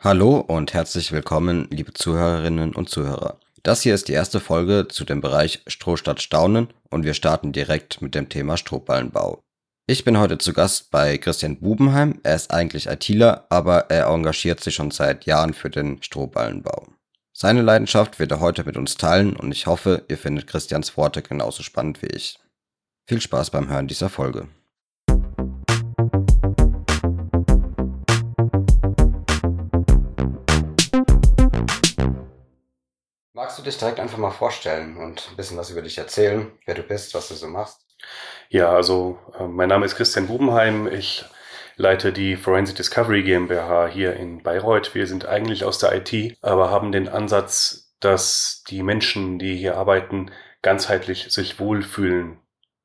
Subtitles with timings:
[0.00, 3.40] Hallo und herzlich willkommen, liebe Zuhörerinnen und Zuhörer.
[3.64, 7.50] Das hier ist die erste Folge zu dem Bereich Stroh statt Staunen und wir starten
[7.50, 9.42] direkt mit dem Thema Strohballenbau.
[9.88, 12.20] Ich bin heute zu Gast bei Christian Bubenheim.
[12.22, 16.86] Er ist eigentlich ITler, aber er engagiert sich schon seit Jahren für den Strohballenbau.
[17.32, 21.22] Seine Leidenschaft wird er heute mit uns teilen und ich hoffe, ihr findet Christians Worte
[21.22, 22.38] genauso spannend wie ich.
[23.08, 24.46] Viel Spaß beim Hören dieser Folge.
[33.48, 36.74] Magst du dich direkt einfach mal vorstellen und ein bisschen was über dich erzählen, wer
[36.74, 37.80] du bist, was du so machst?
[38.50, 40.86] Ja, also äh, mein Name ist Christian Bubenheim.
[40.86, 41.24] Ich
[41.76, 44.94] leite die Forensic Discovery GmbH hier in Bayreuth.
[44.94, 49.78] Wir sind eigentlich aus der IT, aber haben den Ansatz, dass die Menschen, die hier
[49.78, 50.30] arbeiten,
[50.60, 52.40] ganzheitlich sich wohlfühlen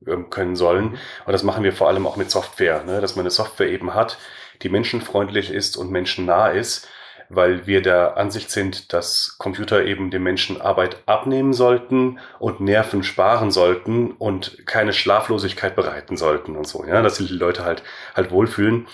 [0.08, 0.92] ähm, können sollen.
[0.92, 0.98] Mhm.
[1.26, 3.02] Und das machen wir vor allem auch mit Software, ne?
[3.02, 4.18] dass man eine Software eben hat,
[4.62, 6.88] die menschenfreundlich ist und menschennah ist
[7.30, 13.04] weil wir der Ansicht sind, dass Computer eben den Menschen Arbeit abnehmen sollten und Nerven
[13.04, 17.84] sparen sollten und keine Schlaflosigkeit bereiten sollten und so, ja, dass die Leute halt
[18.16, 18.88] halt wohlfühlen.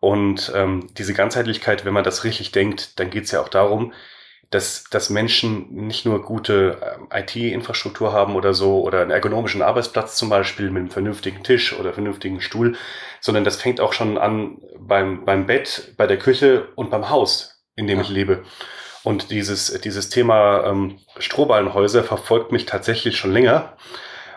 [0.00, 3.92] Und ähm, diese Ganzheitlichkeit, wenn man das richtig denkt, dann geht es ja auch darum,
[4.52, 10.16] dass, dass Menschen nicht nur gute ähm, IT-Infrastruktur haben oder so oder einen ergonomischen Arbeitsplatz
[10.16, 12.76] zum Beispiel mit einem vernünftigen Tisch oder vernünftigen Stuhl,
[13.20, 17.51] sondern das fängt auch schon an beim, beim Bett, bei der Küche und beim Haus
[17.76, 18.04] in dem ja.
[18.04, 18.44] ich lebe.
[19.04, 23.76] Und dieses, dieses Thema ähm, Strohballenhäuser verfolgt mich tatsächlich schon länger.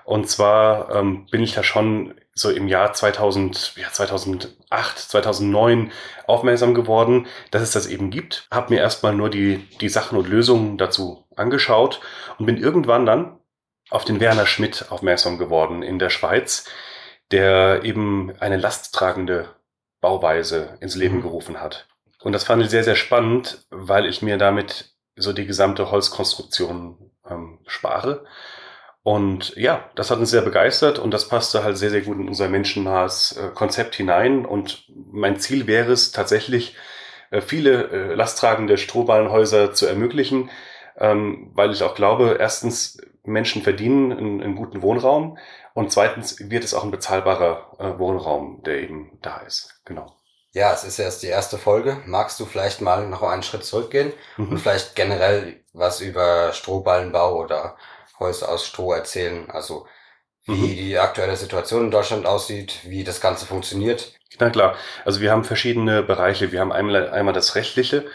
[0.03, 5.91] Und zwar ähm, bin ich da schon so im Jahr 2000, ja, 2008, 2009
[6.27, 8.47] aufmerksam geworden, dass es das eben gibt.
[8.51, 12.01] Habe mir erstmal nur die, die Sachen und Lösungen dazu angeschaut
[12.37, 13.39] und bin irgendwann dann
[13.89, 16.65] auf den Werner Schmidt aufmerksam geworden in der Schweiz,
[17.31, 19.49] der eben eine lasttragende
[20.01, 21.21] Bauweise ins Leben mhm.
[21.21, 21.87] gerufen hat.
[22.25, 27.11] Und das fand ich sehr, sehr spannend, weil ich mir damit so die gesamte Holzkonstruktion
[27.29, 28.25] ähm, spare.
[29.03, 32.27] Und ja, das hat uns sehr begeistert und das passte halt sehr, sehr gut in
[32.27, 34.43] unser menschennahes äh, Konzept hinein.
[34.43, 36.75] Und mein Ziel wäre es tatsächlich,
[37.29, 40.49] äh, viele äh, lasttragende Strohballenhäuser zu ermöglichen,
[40.97, 45.37] ähm, weil ich auch glaube, erstens, Menschen verdienen einen, guten Wohnraum
[45.75, 49.81] und zweitens wird es auch ein bezahlbarer Wohnraum, der eben da ist.
[49.85, 50.15] Genau.
[50.55, 51.97] Ja, es ist erst die erste Folge.
[52.05, 54.47] Magst du vielleicht mal noch einen Schritt zurückgehen mhm.
[54.51, 57.75] und vielleicht generell was über Strohballenbau oder
[58.19, 59.51] Häuser aus Stroh erzählen?
[59.51, 59.85] Also
[60.45, 60.75] wie mhm.
[60.77, 64.13] die aktuelle Situation in Deutschland aussieht, wie das Ganze funktioniert.
[64.39, 66.53] Na klar, also wir haben verschiedene Bereiche.
[66.53, 68.05] Wir haben einmal, einmal das Rechtliche,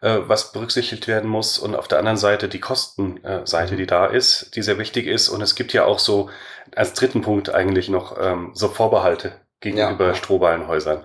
[0.00, 3.76] äh, was berücksichtigt werden muss und auf der anderen Seite die Kostenseite, mhm.
[3.76, 5.28] die da ist, die sehr wichtig ist.
[5.28, 6.30] Und es gibt ja auch so
[6.76, 10.14] als dritten Punkt eigentlich noch ähm, so Vorbehalte gegenüber ja.
[10.14, 11.04] Strohballenhäusern.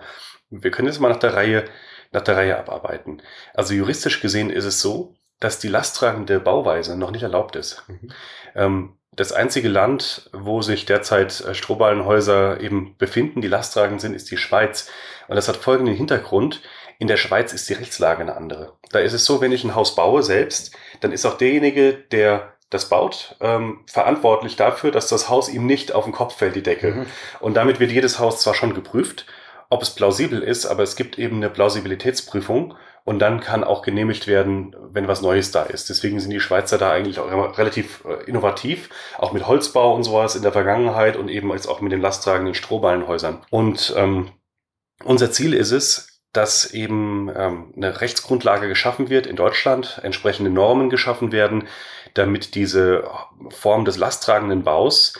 [0.61, 1.65] Wir können jetzt mal nach der Reihe,
[2.11, 3.21] nach der Reihe abarbeiten.
[3.53, 7.83] Also juristisch gesehen ist es so, dass die lasttragende Bauweise noch nicht erlaubt ist.
[7.87, 8.09] Mhm.
[8.55, 14.31] Ähm, das einzige Land, wo sich derzeit äh, Strohballenhäuser eben befinden, die lasttragend sind, ist
[14.31, 14.89] die Schweiz.
[15.27, 16.61] Und das hat folgenden Hintergrund.
[16.99, 18.73] In der Schweiz ist die Rechtslage eine andere.
[18.91, 22.53] Da ist es so, wenn ich ein Haus baue selbst, dann ist auch derjenige, der
[22.69, 26.63] das baut, ähm, verantwortlich dafür, dass das Haus ihm nicht auf den Kopf fällt, die
[26.63, 26.91] Decke.
[26.91, 27.05] Mhm.
[27.39, 29.25] Und damit wird jedes Haus zwar schon geprüft,
[29.73, 32.75] ob es plausibel ist, aber es gibt eben eine Plausibilitätsprüfung
[33.05, 35.89] und dann kann auch genehmigt werden, wenn was Neues da ist.
[35.89, 40.35] Deswegen sind die Schweizer da eigentlich auch relativ äh, innovativ, auch mit Holzbau und sowas
[40.35, 43.41] in der Vergangenheit und eben jetzt auch mit den lasttragenden Strohballenhäusern.
[43.49, 44.29] Und ähm,
[45.03, 50.89] unser Ziel ist es, dass eben ähm, eine Rechtsgrundlage geschaffen wird in Deutschland, entsprechende Normen
[50.89, 51.67] geschaffen werden,
[52.13, 53.07] damit diese
[53.49, 55.13] Form des lasttragenden Baus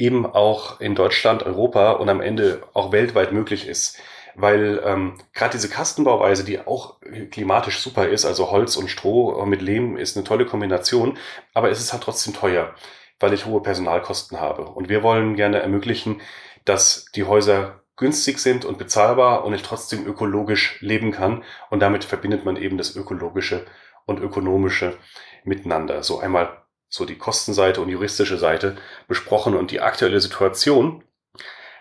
[0.00, 3.98] eben auch in Deutschland, Europa und am Ende auch weltweit möglich ist.
[4.34, 6.96] Weil ähm, gerade diese Kastenbauweise, die auch
[7.30, 11.18] klimatisch super ist, also Holz und Stroh mit Lehm ist eine tolle Kombination,
[11.52, 12.74] aber es ist halt trotzdem teuer,
[13.18, 14.62] weil ich hohe Personalkosten habe.
[14.62, 16.20] Und wir wollen gerne ermöglichen,
[16.64, 21.44] dass die Häuser günstig sind und bezahlbar und ich trotzdem ökologisch leben kann.
[21.68, 23.66] Und damit verbindet man eben das Ökologische
[24.06, 24.96] und Ökonomische
[25.44, 26.02] miteinander.
[26.02, 26.59] So einmal
[26.90, 28.76] so die Kostenseite und juristische Seite
[29.08, 31.02] besprochen und die aktuelle Situation.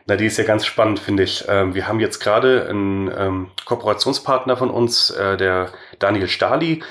[0.06, 1.46] Na, die ist ja ganz spannend, finde ich.
[1.50, 6.84] Ähm, wir haben jetzt gerade einen ähm, Kooperationspartner von uns, äh, der Daniel Stahli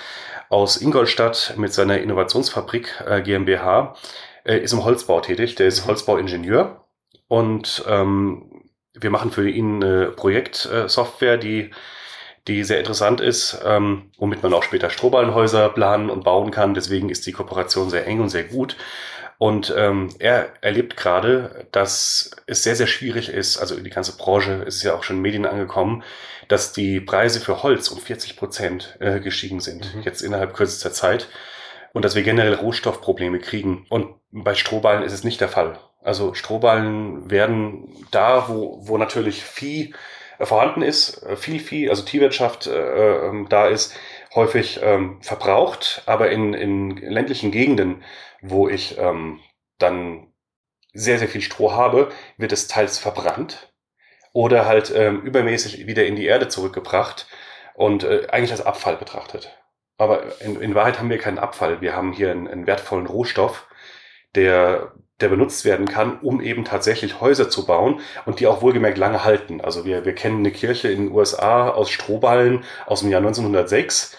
[0.51, 3.97] aus Ingolstadt mit seiner Innovationsfabrik äh, GmbH,
[4.45, 5.55] äh, ist im Holzbau tätig.
[5.55, 6.85] Der ist Holzbauingenieur
[7.29, 8.65] und ähm,
[8.95, 11.71] wir machen für ihn eine Projektsoftware, die
[12.49, 16.75] die sehr interessant ist, ähm, womit man auch später Strohballenhäuser planen und bauen kann.
[16.75, 18.77] Deswegen ist die Kooperation sehr eng und sehr gut.
[19.39, 24.65] Und ähm, er erlebt gerade, dass es sehr, sehr schwierig ist, also die ganze Branche
[24.67, 26.03] ist ja auch schon in Medien angekommen,
[26.49, 30.03] dass die Preise für Holz um 40 Prozent äh, gestiegen sind, mhm.
[30.03, 31.29] jetzt innerhalb kürzester Zeit.
[31.93, 33.87] Und dass wir generell Rohstoffprobleme kriegen.
[33.89, 35.79] Und bei Strohballen ist es nicht der Fall.
[36.03, 39.95] Also Strohballen werden da, wo, wo natürlich Vieh
[40.47, 43.97] vorhanden ist, äh, viel Vieh, also Tierwirtschaft äh, ähm, da ist,
[44.35, 48.03] häufig ähm, verbraucht, aber in, in ländlichen Gegenden,
[48.41, 49.41] wo ich ähm,
[49.79, 50.33] dann
[50.93, 53.73] sehr, sehr viel Stroh habe, wird es teils verbrannt
[54.33, 57.27] oder halt ähm, übermäßig wieder in die Erde zurückgebracht
[57.75, 59.57] und äh, eigentlich als Abfall betrachtet.
[59.97, 61.81] Aber in, in Wahrheit haben wir keinen Abfall.
[61.81, 63.67] Wir haben hier einen, einen wertvollen Rohstoff,
[64.35, 68.99] der der benutzt werden kann, um eben tatsächlich Häuser zu bauen und die auch wohlgemerkt
[68.99, 69.61] lange halten.
[69.61, 74.17] Also wir, wir kennen eine Kirche in den USA aus Strohballen aus dem Jahr 1906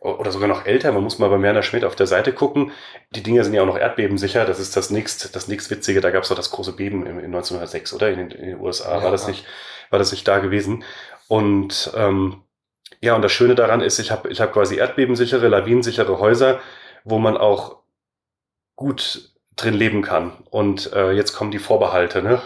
[0.00, 0.92] oder sogar noch älter.
[0.92, 2.72] Man muss mal bei Werner Schmidt auf der Seite gucken.
[3.10, 4.44] Die Dinger sind ja auch noch erdbebensicher.
[4.44, 6.00] Das ist das nächst, das nächst Witzige.
[6.00, 8.10] Da gab es doch das große Beben in, in 1906, oder?
[8.10, 9.46] In den, in den USA ja, war das nicht,
[9.90, 10.84] war das nicht da gewesen.
[11.28, 12.42] Und ähm,
[13.00, 16.60] ja, und das Schöne daran ist, ich habe ich hab quasi erdbebensichere, lawinensichere Häuser,
[17.04, 17.78] wo man auch
[18.76, 20.32] gut drin leben kann.
[20.50, 22.22] Und äh, jetzt kommen die Vorbehalte.
[22.22, 22.40] Ne?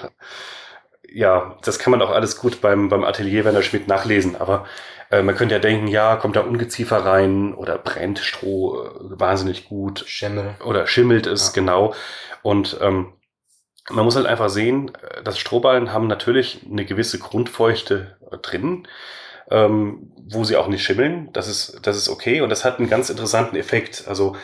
[1.08, 4.36] Ja, das kann man auch alles gut beim, beim Atelier Werner Schmidt nachlesen.
[4.36, 4.66] Aber
[5.10, 9.68] äh, man könnte ja denken, ja, kommt da Ungeziefer rein oder brennt Stroh äh, wahnsinnig
[9.68, 10.04] gut.
[10.06, 10.56] Schimmel.
[10.64, 11.52] Oder schimmelt es, ja.
[11.54, 11.94] genau.
[12.42, 13.12] Und ähm,
[13.90, 18.88] man muss halt einfach sehen, äh, dass Strohballen haben natürlich eine gewisse Grundfeuchte äh, drin,
[19.50, 21.30] ähm, wo sie auch nicht schimmeln.
[21.32, 22.40] Das ist, das ist okay.
[22.40, 24.04] Und das hat einen ganz interessanten Effekt.
[24.08, 24.36] Also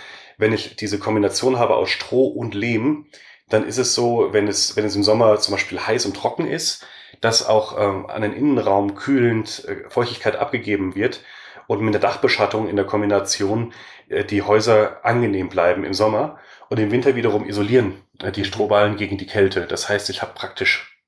[0.42, 3.06] wenn ich diese Kombination habe aus Stroh und Lehm,
[3.48, 6.46] dann ist es so, wenn es, wenn es im Sommer zum Beispiel heiß und trocken
[6.46, 6.84] ist,
[7.20, 11.20] dass auch ähm, an den Innenraum kühlend äh, Feuchtigkeit abgegeben wird
[11.68, 13.72] und mit der Dachbeschattung in der Kombination
[14.08, 18.96] äh, die Häuser angenehm bleiben im Sommer und im Winter wiederum isolieren äh, die Strohballen
[18.96, 19.66] gegen die Kälte.
[19.66, 20.98] Das heißt, ich habe praktisch,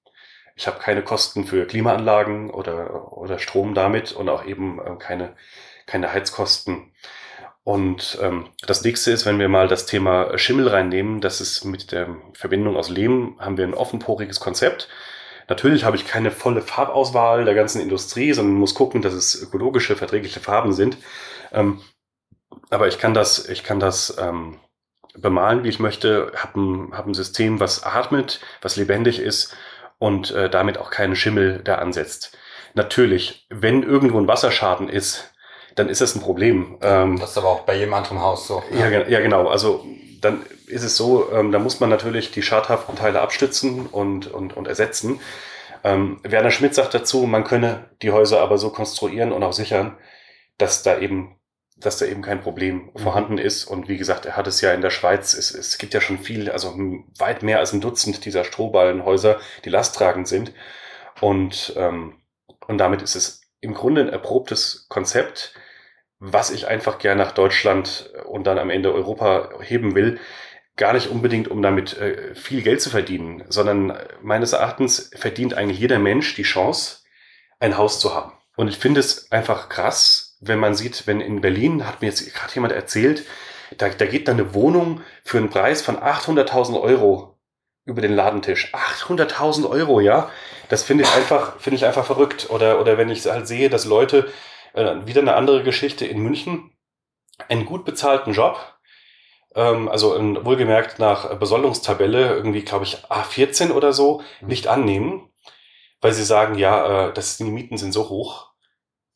[0.54, 5.34] ich habe keine Kosten für Klimaanlagen oder, oder Strom damit und auch eben äh, keine,
[5.86, 6.92] keine Heizkosten.
[7.64, 11.92] Und ähm, das nächste ist, wenn wir mal das Thema Schimmel reinnehmen, das ist mit
[11.92, 14.88] der Verbindung aus Lehm, haben wir ein offenporiges Konzept.
[15.48, 19.96] Natürlich habe ich keine volle Farbauswahl der ganzen Industrie, sondern muss gucken, dass es ökologische,
[19.96, 20.98] verträgliche Farben sind.
[21.52, 21.80] Ähm,
[22.68, 24.60] aber ich kann das, ich kann das ähm,
[25.16, 29.56] bemalen, wie ich möchte, habe ein, hab ein System, was atmet, was lebendig ist
[29.98, 32.36] und äh, damit auch keinen Schimmel da ansetzt.
[32.74, 35.33] Natürlich, wenn irgendwo ein Wasserschaden ist,
[35.74, 36.78] dann ist das ein Problem.
[36.82, 38.62] Ähm, das ist aber auch bei jedem anderen Haus so.
[38.72, 39.48] Ja, ja genau.
[39.48, 39.84] Also
[40.20, 44.56] dann ist es so, ähm, da muss man natürlich die schadhaften Teile abstützen und, und,
[44.56, 45.20] und ersetzen.
[45.82, 49.98] Ähm, Werner Schmidt sagt dazu, man könne die Häuser aber so konstruieren und auch sichern,
[50.56, 51.36] dass da eben
[51.76, 52.98] dass da eben kein Problem mhm.
[52.98, 53.64] vorhanden ist.
[53.64, 56.18] Und wie gesagt, er hat es ja in der Schweiz, es, es gibt ja schon
[56.18, 56.74] viel, also
[57.18, 60.52] weit mehr als ein Dutzend dieser Strohballenhäuser, die lasttragend sind.
[61.20, 62.14] Und, ähm,
[62.66, 65.54] und damit ist es im Grunde ein erprobtes Konzept,
[66.18, 70.18] was ich einfach gern nach Deutschland und dann am Ende Europa heben will,
[70.76, 75.78] gar nicht unbedingt, um damit äh, viel Geld zu verdienen, sondern meines Erachtens verdient eigentlich
[75.78, 76.98] jeder Mensch die Chance,
[77.60, 78.32] ein Haus zu haben.
[78.56, 82.32] Und ich finde es einfach krass, wenn man sieht, wenn in Berlin, hat mir jetzt
[82.34, 83.24] gerade jemand erzählt,
[83.78, 87.38] da, da geht dann eine Wohnung für einen Preis von 800.000 Euro
[87.84, 88.72] über den Ladentisch.
[88.74, 90.30] 800.000 Euro, ja.
[90.68, 92.48] Das finde ich einfach, finde ich einfach verrückt.
[92.50, 94.28] Oder, oder wenn ich halt sehe, dass Leute
[94.74, 96.70] äh, wieder eine andere Geschichte in München.
[97.48, 98.58] Einen gut bezahlten Job,
[99.54, 104.48] ähm, also in, wohlgemerkt nach Besoldungstabelle, irgendwie glaube ich A14 oder so, mhm.
[104.48, 105.32] nicht annehmen,
[106.00, 108.52] weil sie sagen, ja, äh, das, die Mieten sind so hoch.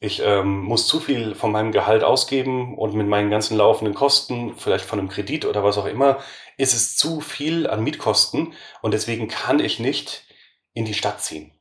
[0.01, 4.55] Ich ähm, muss zu viel von meinem Gehalt ausgeben und mit meinen ganzen laufenden Kosten,
[4.57, 6.19] vielleicht von einem Kredit oder was auch immer,
[6.57, 10.25] ist es zu viel an Mietkosten und deswegen kann ich nicht
[10.73, 11.53] in die Stadt ziehen.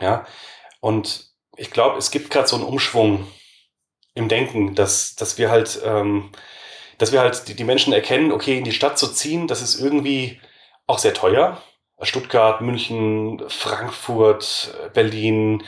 [0.00, 0.26] Ja,
[0.80, 3.26] und ich glaube, es gibt gerade so einen Umschwung
[4.14, 6.32] im Denken, dass, dass wir halt, ähm,
[6.98, 9.80] dass wir halt die, die Menschen erkennen, okay, in die Stadt zu ziehen, das ist
[9.80, 10.40] irgendwie
[10.86, 11.62] auch sehr teuer.
[12.00, 15.62] Stuttgart, München, Frankfurt, Berlin,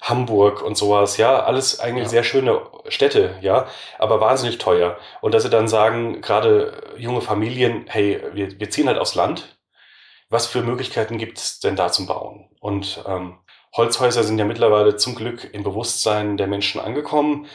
[0.00, 2.10] Hamburg und sowas, ja, alles eigentlich ja.
[2.10, 3.66] sehr schöne Städte, ja,
[3.98, 4.98] aber wahnsinnig teuer.
[5.20, 9.56] Und dass sie dann sagen, gerade junge Familien, hey, wir, wir ziehen halt aufs Land.
[10.28, 12.50] Was für Möglichkeiten gibt es denn da zum Bauen?
[12.60, 13.38] Und ähm,
[13.76, 17.46] Holzhäuser sind ja mittlerweile zum Glück im Bewusstsein der Menschen angekommen.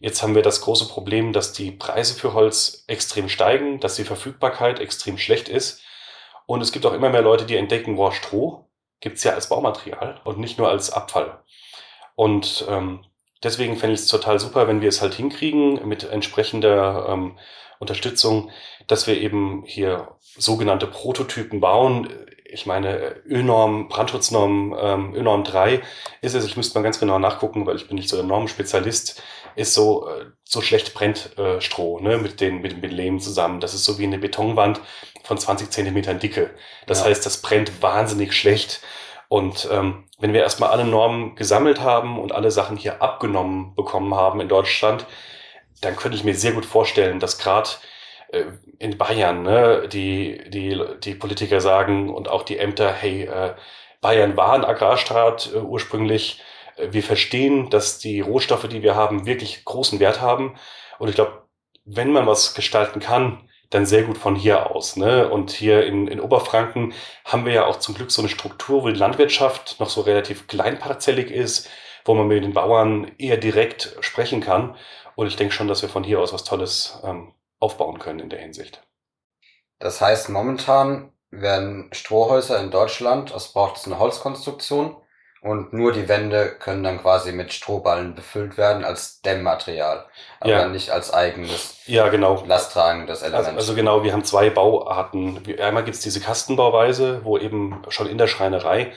[0.00, 4.04] Jetzt haben wir das große Problem, dass die Preise für Holz extrem steigen, dass die
[4.04, 5.82] Verfügbarkeit extrem schlecht ist.
[6.46, 8.68] Und es gibt auch immer mehr Leute, die entdecken, boah, Stroh
[9.00, 11.42] gibt's ja als Baumaterial und nicht nur als Abfall.
[12.14, 13.04] Und ähm,
[13.42, 17.38] deswegen fände ich es total super, wenn wir es halt hinkriegen mit entsprechender ähm,
[17.78, 18.50] Unterstützung,
[18.86, 22.08] dass wir eben hier sogenannte Prototypen bauen.
[22.50, 25.82] Ich meine, Ölnorm, Brandschutznorm, ähm, Ölnorm 3
[26.22, 29.22] ist es, ich müsste mal ganz genau nachgucken, weil ich bin nicht so der Normenspezialist,
[29.54, 33.60] ist so, äh, so schlecht brennt äh, Stroh, ne, mit den, mit dem Lehm zusammen.
[33.60, 34.80] Das ist so wie eine Betonwand
[35.24, 36.50] von 20 Zentimetern Dicke.
[36.86, 37.06] Das ja.
[37.06, 38.80] heißt, das brennt wahnsinnig schlecht.
[39.28, 44.14] Und ähm, wenn wir erstmal alle Normen gesammelt haben und alle Sachen hier abgenommen bekommen
[44.14, 45.04] haben in Deutschland,
[45.82, 47.68] dann könnte ich mir sehr gut vorstellen, dass gerade
[48.78, 53.54] in Bayern ne, die, die, die Politiker sagen und auch die Ämter, hey, äh,
[54.00, 56.42] Bayern war ein Agrarstaat äh, ursprünglich.
[56.76, 60.56] Äh, wir verstehen, dass die Rohstoffe, die wir haben, wirklich großen Wert haben.
[60.98, 61.42] Und ich glaube,
[61.84, 64.96] wenn man was gestalten kann, dann sehr gut von hier aus.
[64.96, 65.28] Ne?
[65.28, 66.94] Und hier in, in Oberfranken
[67.24, 70.46] haben wir ja auch zum Glück so eine Struktur, wo die Landwirtschaft noch so relativ
[70.46, 71.68] kleinparzellig ist,
[72.04, 74.76] wo man mit den Bauern eher direkt sprechen kann.
[75.16, 78.30] Und ich denke schon, dass wir von hier aus was Tolles ähm, aufbauen können in
[78.30, 78.82] der Hinsicht.
[79.78, 84.96] Das heißt, momentan werden Strohhäuser in Deutschland, es braucht eine Holzkonstruktion,
[85.40, 90.06] und nur die Wände können dann quasi mit Strohballen befüllt werden als Dämmmaterial,
[90.40, 90.68] aber ja.
[90.68, 92.42] nicht als eigenes ja, genau.
[92.44, 93.46] lasttragendes Element.
[93.46, 95.40] Also, also genau, wir haben zwei Bauarten.
[95.60, 98.92] Einmal gibt's diese Kastenbauweise, wo eben schon in der Schreinerei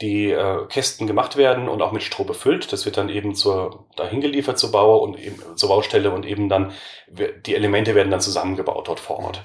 [0.00, 2.72] die äh, Kästen gemacht werden und auch mit Stroh befüllt.
[2.72, 6.48] Das wird dann eben zur, dahin geliefert zur Bauer und eben zur Baustelle und eben
[6.48, 6.72] dann,
[7.08, 9.44] die Elemente werden dann zusammengebaut dort vor Ort.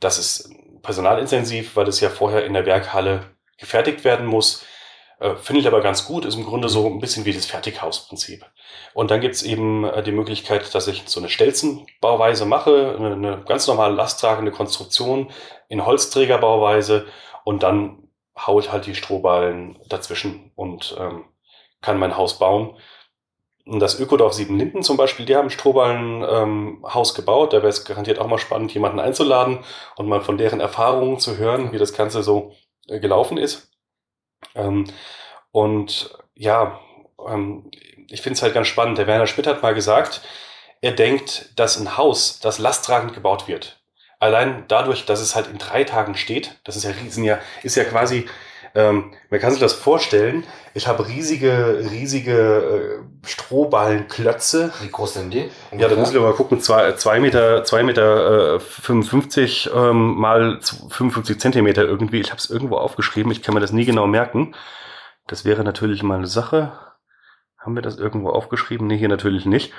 [0.00, 0.50] Das ist
[0.82, 3.26] personalintensiv, weil es ja vorher in der Werkhalle
[3.58, 4.64] gefertigt werden muss.
[5.20, 8.46] Äh, Finde ich aber ganz gut, ist im Grunde so ein bisschen wie das Fertighausprinzip.
[8.94, 13.44] Und dann gibt's eben äh, die Möglichkeit, dass ich so eine Stelzenbauweise mache, eine, eine
[13.46, 15.30] ganz normale lasttragende Konstruktion
[15.68, 17.06] in Holzträgerbauweise
[17.44, 18.07] und dann
[18.46, 21.24] haue ich halt die Strohballen dazwischen und ähm,
[21.80, 22.76] kann mein Haus bauen.
[23.66, 27.52] Das Ökodorf Siebenlinden zum Beispiel, die haben Strohballenhaus ähm, gebaut.
[27.52, 29.60] Da wäre es garantiert auch mal spannend, jemanden einzuladen
[29.96, 32.54] und mal von deren Erfahrungen zu hören, wie das Ganze so
[32.86, 33.70] äh, gelaufen ist.
[34.54, 34.86] Ähm,
[35.50, 36.80] und ja,
[37.26, 37.70] ähm,
[38.08, 38.96] ich finde es halt ganz spannend.
[38.96, 40.22] Der Werner Schmidt hat mal gesagt,
[40.80, 43.77] er denkt, dass ein Haus, das lasttragend gebaut wird,
[44.18, 47.76] allein dadurch, dass es halt in drei Tagen steht, das ist ja riesen ja, ist
[47.76, 48.26] ja quasi,
[48.74, 50.44] ähm, man kann sich das vorstellen,
[50.74, 54.72] ich habe riesige, riesige äh, Strohballenklötze.
[54.80, 55.50] Wie groß sind die?
[55.70, 55.88] Ungefähr?
[55.88, 60.60] Ja, da muss ich mal gucken, zwei, zwei Meter, zwei Meter äh, 55 ähm, mal
[60.62, 62.20] 55 Zentimeter irgendwie.
[62.20, 64.54] Ich habe es irgendwo aufgeschrieben, ich kann mir das nie genau merken.
[65.26, 66.72] Das wäre natürlich mal eine Sache.
[67.58, 68.86] Haben wir das irgendwo aufgeschrieben?
[68.86, 69.72] Nee, hier natürlich nicht.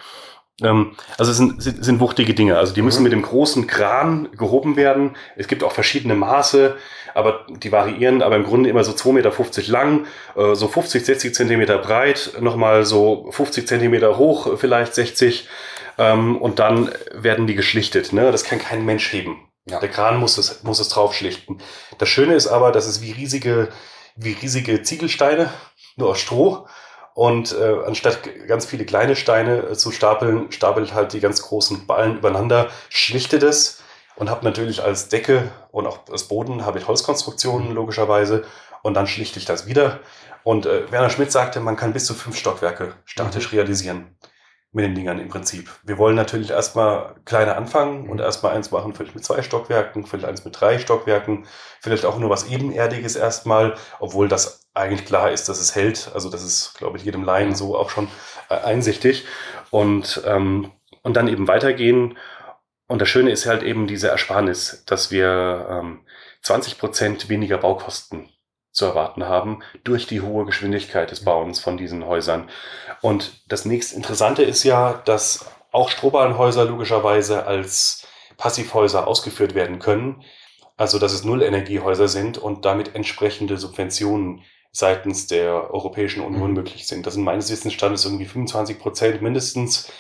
[0.64, 2.58] Ähm, also es sind, sind, sind wuchtige Dinge.
[2.58, 3.04] Also die müssen mhm.
[3.04, 5.16] mit dem großen Kran gehoben werden.
[5.36, 6.76] Es gibt auch verschiedene Maße,
[7.14, 11.36] aber die variieren, aber im Grunde immer so 2,50 Meter lang, äh, so 50, 60
[11.36, 15.48] Zentimeter breit, nochmal so 50 Zentimeter hoch, vielleicht 60.
[15.98, 18.14] Ähm, und dann werden die geschlichtet.
[18.14, 18.32] Ne?
[18.32, 19.50] Das kann kein Mensch heben.
[19.70, 19.80] Ja.
[19.80, 21.60] Der Kran muss es, muss es drauf schlichten.
[21.98, 23.70] Das Schöne ist aber, dass es wie riesige,
[24.16, 25.52] wie riesige Ziegelsteine,
[25.96, 26.68] nur aus Stroh,
[27.20, 31.86] und äh, anstatt ganz viele kleine Steine äh, zu stapeln, stapelt halt die ganz großen
[31.86, 33.84] Ballen übereinander, schlichtet es
[34.16, 38.46] und habe natürlich als Decke und auch als Boden habe ich Holzkonstruktionen logischerweise
[38.84, 40.00] und dann schlichte ich das wieder.
[40.46, 43.58] Und äh, Werner Schmidt sagte, man kann bis zu fünf Stockwerke statisch mhm.
[43.58, 44.16] realisieren
[44.72, 45.70] mit den Dingern im Prinzip.
[45.84, 50.26] Wir wollen natürlich erstmal kleiner anfangen und erstmal eins machen, vielleicht mit zwei Stockwerken, vielleicht
[50.26, 51.48] eins mit drei Stockwerken,
[51.82, 56.12] vielleicht auch nur was Ebenerdiges erstmal, obwohl das eigentlich klar ist, dass es hält.
[56.14, 58.08] Also das ist, glaube ich, jedem Laien so auch schon
[58.50, 59.26] äh, einsichtig.
[59.72, 60.72] Und, ähm,
[61.04, 62.18] und dann eben weitergehen.
[62.88, 66.06] Und das Schöne ist halt eben diese Ersparnis, dass wir ähm,
[66.42, 68.30] 20 Prozent weniger Baukosten
[68.72, 72.50] zu erwarten haben durch die hohe Geschwindigkeit des Bauens von diesen Häusern.
[73.02, 78.08] Und das nächste Interessante ist ja, dass auch Strohballenhäuser logischerweise als
[78.38, 80.24] Passivhäuser ausgeführt werden können.
[80.78, 86.56] Also, dass es Nullenergiehäuser sind und damit entsprechende Subventionen seitens der Europäischen Union mhm.
[86.58, 87.06] möglich sind.
[87.06, 89.92] Das sind meines Wissensstandes irgendwie 25 Prozent mindestens.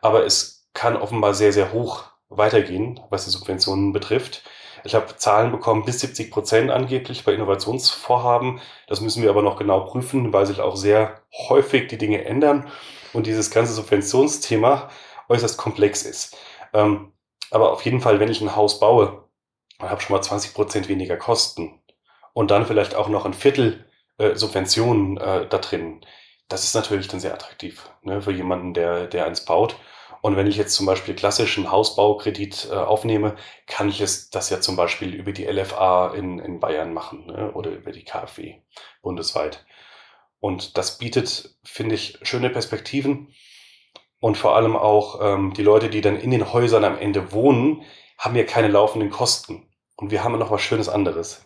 [0.00, 4.42] Aber es kann offenbar sehr, sehr hoch weitergehen, was die Subventionen betrifft.
[4.84, 8.60] Ich habe Zahlen bekommen, bis 70 Prozent angeblich bei Innovationsvorhaben.
[8.86, 12.68] Das müssen wir aber noch genau prüfen, weil sich auch sehr häufig die Dinge ändern
[13.12, 14.90] und dieses ganze Subventionsthema
[15.28, 16.36] äußerst komplex ist.
[16.72, 17.12] Ähm,
[17.50, 19.24] aber auf jeden Fall, wenn ich ein Haus baue,
[19.80, 21.80] habe schon mal 20 Prozent weniger Kosten
[22.32, 23.86] und dann vielleicht auch noch ein Viertel
[24.18, 26.00] äh, Subventionen äh, da drin.
[26.48, 29.76] Das ist natürlich dann sehr attraktiv ne, für jemanden, der, der eins baut.
[30.22, 34.60] Und wenn ich jetzt zum Beispiel klassischen Hausbaukredit äh, aufnehme, kann ich es das ja
[34.60, 37.52] zum Beispiel über die LFA in, in Bayern machen ne?
[37.52, 38.56] oder über die KfW
[39.02, 39.64] bundesweit.
[40.40, 43.34] Und das bietet, finde ich, schöne Perspektiven.
[44.18, 47.82] Und vor allem auch ähm, die Leute, die dann in den Häusern am Ende wohnen,
[48.18, 49.68] haben ja keine laufenden Kosten.
[49.96, 51.45] Und wir haben noch was Schönes anderes.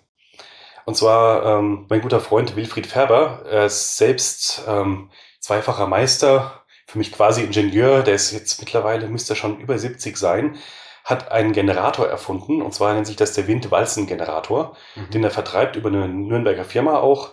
[0.85, 5.11] Und zwar ähm, mein guter Freund Wilfried Färber, er ist selbst ähm,
[5.41, 10.57] zweifacher Meister, für mich quasi Ingenieur, der ist jetzt mittlerweile, müsste schon über 70 sein,
[11.05, 15.11] hat einen Generator erfunden, und zwar nennt sich das der Windwalzengenerator, mhm.
[15.11, 17.31] den er vertreibt über eine Nürnberger Firma auch.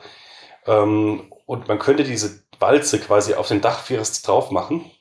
[0.66, 3.84] Ähm, und man könnte diese Walze quasi auf den Dach
[4.24, 4.92] drauf machen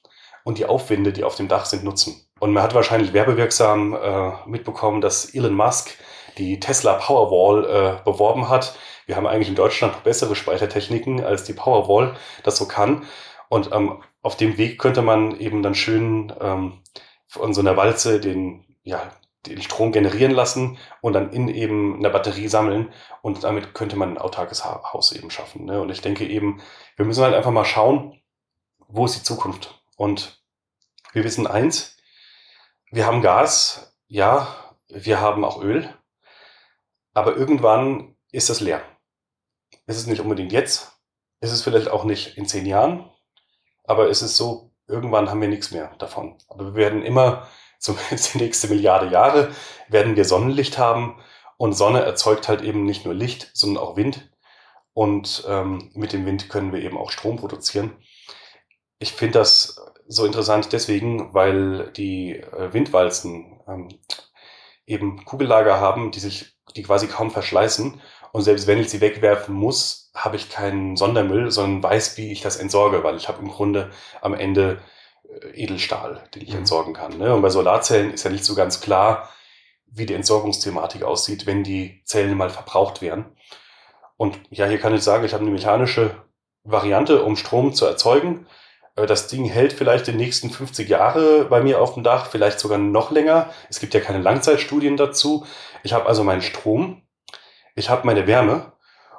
[0.45, 2.27] und die Aufwinde, die auf dem Dach sind, nutzen.
[2.39, 5.97] Und man hat wahrscheinlich werbewirksam äh, mitbekommen, dass Elon Musk
[6.39, 8.77] die Tesla Powerwall äh, beworben hat.
[9.07, 13.05] Wir haben eigentlich in Deutschland bessere Speichertechniken, als die Powerwall das so kann.
[13.49, 16.83] Und ähm, auf dem Weg könnte man eben dann schön ähm,
[17.27, 19.11] von so einer Walze den, ja,
[19.47, 24.11] den Strom generieren lassen und dann in eben einer Batterie sammeln und damit könnte man
[24.11, 25.65] ein autarkes Haus eben schaffen.
[25.65, 25.81] Ne?
[25.81, 26.61] Und ich denke eben,
[26.97, 28.21] wir müssen halt einfach mal schauen,
[28.89, 29.81] wo ist die Zukunft?
[29.97, 30.43] Und
[31.13, 31.97] wir wissen eins,
[32.91, 34.49] wir haben Gas, ja,
[34.89, 35.96] wir haben auch Öl,
[37.17, 38.83] aber irgendwann ist das leer.
[39.87, 41.01] Es ist nicht unbedingt jetzt,
[41.41, 43.11] es ist vielleicht auch nicht in zehn Jahren,
[43.85, 46.37] aber es ist so, irgendwann haben wir nichts mehr davon.
[46.49, 49.51] Aber wir werden immer, zumindest die nächste Milliarde Jahre,
[49.89, 51.19] werden wir Sonnenlicht haben.
[51.57, 54.31] Und Sonne erzeugt halt eben nicht nur Licht, sondern auch Wind.
[54.93, 57.97] Und ähm, mit dem Wind können wir eben auch Strom produzieren.
[58.99, 63.89] Ich finde das so interessant deswegen, weil die äh, Windwalzen ähm,
[64.87, 68.01] eben Kugellager haben, die sich, die quasi kaum verschleißen.
[68.33, 72.43] Und selbst wenn ich sie wegwerfen muss, habe ich keinen Sondermüll, sondern weiß, wie ich
[72.43, 73.91] das entsorge, weil ich habe im Grunde
[74.21, 74.81] am Ende
[75.43, 76.59] äh, Edelstahl, den ich mhm.
[76.59, 77.19] entsorgen kann.
[77.19, 77.35] Ne?
[77.35, 79.31] Und bei Solarzellen ist ja nicht so ganz klar,
[79.87, 83.27] wie die Entsorgungsthematik aussieht, wenn die Zellen mal verbraucht werden.
[84.17, 86.15] Und ja, hier kann ich sagen, ich habe eine mechanische
[86.65, 88.47] Variante, um Strom zu erzeugen.
[88.97, 92.59] Äh, das Ding hält vielleicht die nächsten 50 Jahre bei mir auf dem Dach, vielleicht
[92.59, 93.51] sogar noch länger.
[93.71, 95.47] Es gibt ja keine Langzeitstudien dazu.
[95.83, 97.03] Ich habe also meinen Strom,
[97.75, 98.73] ich habe meine Wärme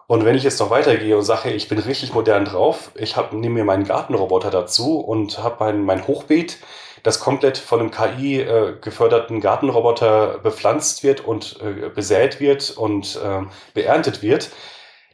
[0.08, 3.34] und wenn ich jetzt noch weitergehe und sage, ich bin richtig modern drauf, ich hab,
[3.34, 6.58] nehme mir meinen Gartenroboter dazu und habe mein, mein Hochbeet,
[7.04, 13.20] das komplett von einem KI äh, geförderten Gartenroboter bepflanzt wird und äh, besät wird und
[13.22, 13.42] äh,
[13.74, 14.50] beerntet wird,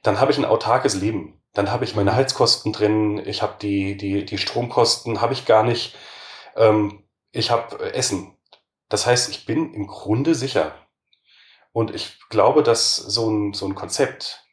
[0.04, 1.43] dann habe ich ein autarkes Leben.
[1.54, 5.64] Dann habe ich meine Heizkosten drin, ich habe die, die, die Stromkosten, habe ich gar
[5.64, 5.96] nicht.
[6.56, 8.36] Ähm, ich habe äh, Essen.
[8.90, 10.76] Das heißt, ich bin im Grunde sicher.
[11.72, 14.46] Und ich glaube, dass so ein, so ein Konzept,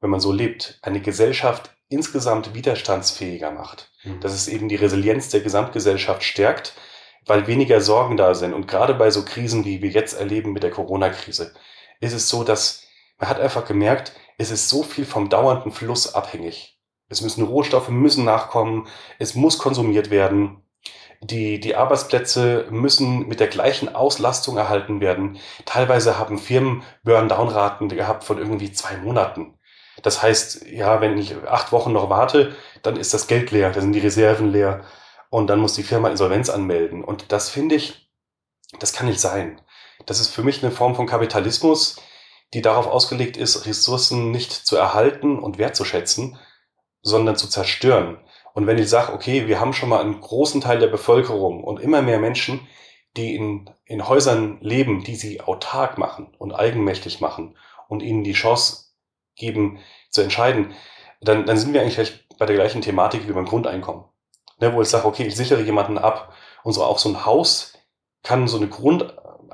[0.00, 3.92] wenn man so lebt, eine Gesellschaft insgesamt widerstandsfähiger macht.
[4.02, 4.20] Mhm.
[4.20, 6.74] Dass es eben die Resilienz der Gesamtgesellschaft stärkt,
[7.26, 8.52] weil weniger Sorgen da sind.
[8.52, 11.54] Und gerade bei so Krisen, wie wir jetzt erleben mit der Corona-Krise,
[12.00, 12.83] ist es so, dass
[13.18, 16.78] man hat einfach gemerkt, es ist so viel vom dauernden Fluss abhängig.
[17.08, 18.86] Es müssen Rohstoffe müssen nachkommen,
[19.18, 20.62] es muss konsumiert werden.
[21.22, 25.38] Die, die Arbeitsplätze müssen mit der gleichen Auslastung erhalten werden.
[25.64, 29.58] Teilweise haben Firmen Burn-Down-Raten gehabt von irgendwie zwei Monaten.
[30.02, 33.82] Das heißt, ja, wenn ich acht Wochen noch warte, dann ist das Geld leer, dann
[33.82, 34.84] sind die Reserven leer
[35.30, 37.02] und dann muss die Firma Insolvenz anmelden.
[37.04, 38.10] Und das finde ich,
[38.80, 39.60] das kann nicht sein.
[40.06, 41.96] Das ist für mich eine Form von Kapitalismus,
[42.54, 46.38] die darauf ausgelegt ist, Ressourcen nicht zu erhalten und wertzuschätzen,
[47.02, 48.18] sondern zu zerstören.
[48.54, 51.80] Und wenn ich sage, okay, wir haben schon mal einen großen Teil der Bevölkerung und
[51.80, 52.66] immer mehr Menschen,
[53.16, 57.56] die in, in Häusern leben, die sie autark machen und eigenmächtig machen
[57.88, 58.86] und ihnen die Chance
[59.36, 60.74] geben, zu entscheiden,
[61.20, 64.04] dann, dann sind wir eigentlich bei der gleichen Thematik wie beim Grundeinkommen.
[64.60, 66.32] Ne, wo ich sage, okay, ich sichere jemanden ab.
[66.62, 67.76] Und so auch so ein Haus
[68.22, 68.68] kann so eine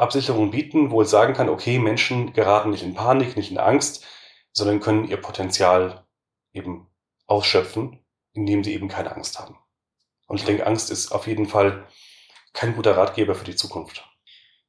[0.01, 4.07] Grundabsicherung bieten, wo ich sagen kann, okay, Menschen geraten nicht in Panik, nicht in Angst,
[4.51, 6.07] sondern können ihr Potenzial
[6.55, 6.89] eben
[7.27, 9.59] ausschöpfen, indem sie eben keine Angst haben.
[10.27, 11.87] Und ich denke, Angst ist auf jeden Fall
[12.55, 14.09] kein guter Ratgeber für die Zukunft.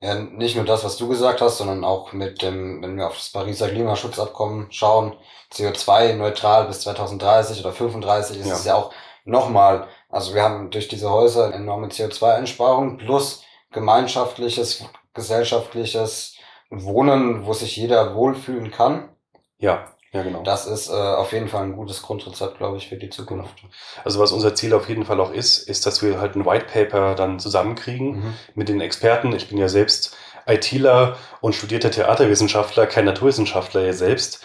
[0.02, 3.16] Ja, nicht nur das, was du gesagt hast, sondern auch mit dem, wenn wir auf
[3.16, 5.16] das Pariser Klimaschutzabkommen schauen,
[5.54, 8.54] CO2-neutral bis 2030 oder 35 ist ja.
[8.56, 16.36] es ja auch nochmal, also wir haben durch diese Häuser enorme CO2-Einsparung plus gemeinschaftliches, gesellschaftliches
[16.70, 19.10] Wohnen, wo sich jeder wohlfühlen kann.
[19.58, 19.86] Ja.
[20.14, 20.44] Ja, genau.
[20.44, 23.64] Das ist äh, auf jeden Fall ein gutes Grundrezept, glaube ich, für die Zukunft.
[24.04, 26.66] Also was unser Ziel auf jeden Fall auch ist, ist, dass wir halt ein White
[26.66, 28.34] Paper dann zusammenkriegen mhm.
[28.54, 29.32] mit den Experten.
[29.32, 34.44] Ich bin ja selbst ITler und studierter Theaterwissenschaftler, kein Naturwissenschaftler ja selbst.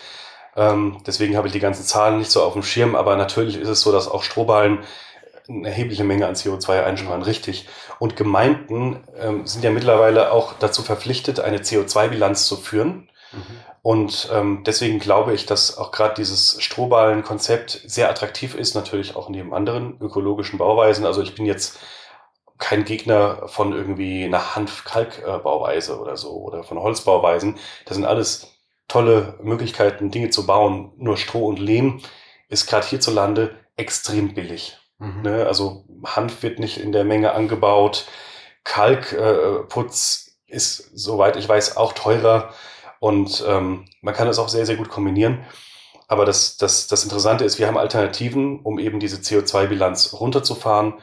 [0.55, 3.69] Ähm, deswegen habe ich die ganzen Zahlen nicht so auf dem Schirm, aber natürlich ist
[3.69, 4.85] es so, dass auch Strohballen
[5.48, 7.68] eine erhebliche Menge an CO2 einsparen, richtig.
[7.98, 13.09] Und Gemeinden ähm, sind ja mittlerweile auch dazu verpflichtet, eine CO2-Bilanz zu führen.
[13.32, 13.40] Mhm.
[13.82, 19.28] Und ähm, deswegen glaube ich, dass auch gerade dieses Strohballen-Konzept sehr attraktiv ist, natürlich auch
[19.28, 21.06] neben anderen ökologischen Bauweisen.
[21.06, 21.78] Also ich bin jetzt
[22.59, 27.59] kein Gegner von irgendwie einer Hanf-Kalk-Bauweise oder so oder von Holzbauweisen.
[27.85, 28.48] Das sind alles
[28.88, 30.92] tolle Möglichkeiten, Dinge zu bauen.
[30.96, 32.00] Nur Stroh und Lehm
[32.48, 34.78] ist gerade hierzulande extrem billig.
[34.98, 35.22] Mhm.
[35.22, 35.46] Ne?
[35.46, 38.06] Also Hanf wird nicht in der Menge angebaut.
[38.64, 42.52] Kalkputz äh, ist, soweit ich weiß, auch teurer.
[43.00, 45.44] Und ähm, man kann es auch sehr, sehr gut kombinieren.
[46.09, 50.94] Aber das, das, das Interessante ist, wir haben Alternativen, um eben diese CO2-Bilanz runterzufahren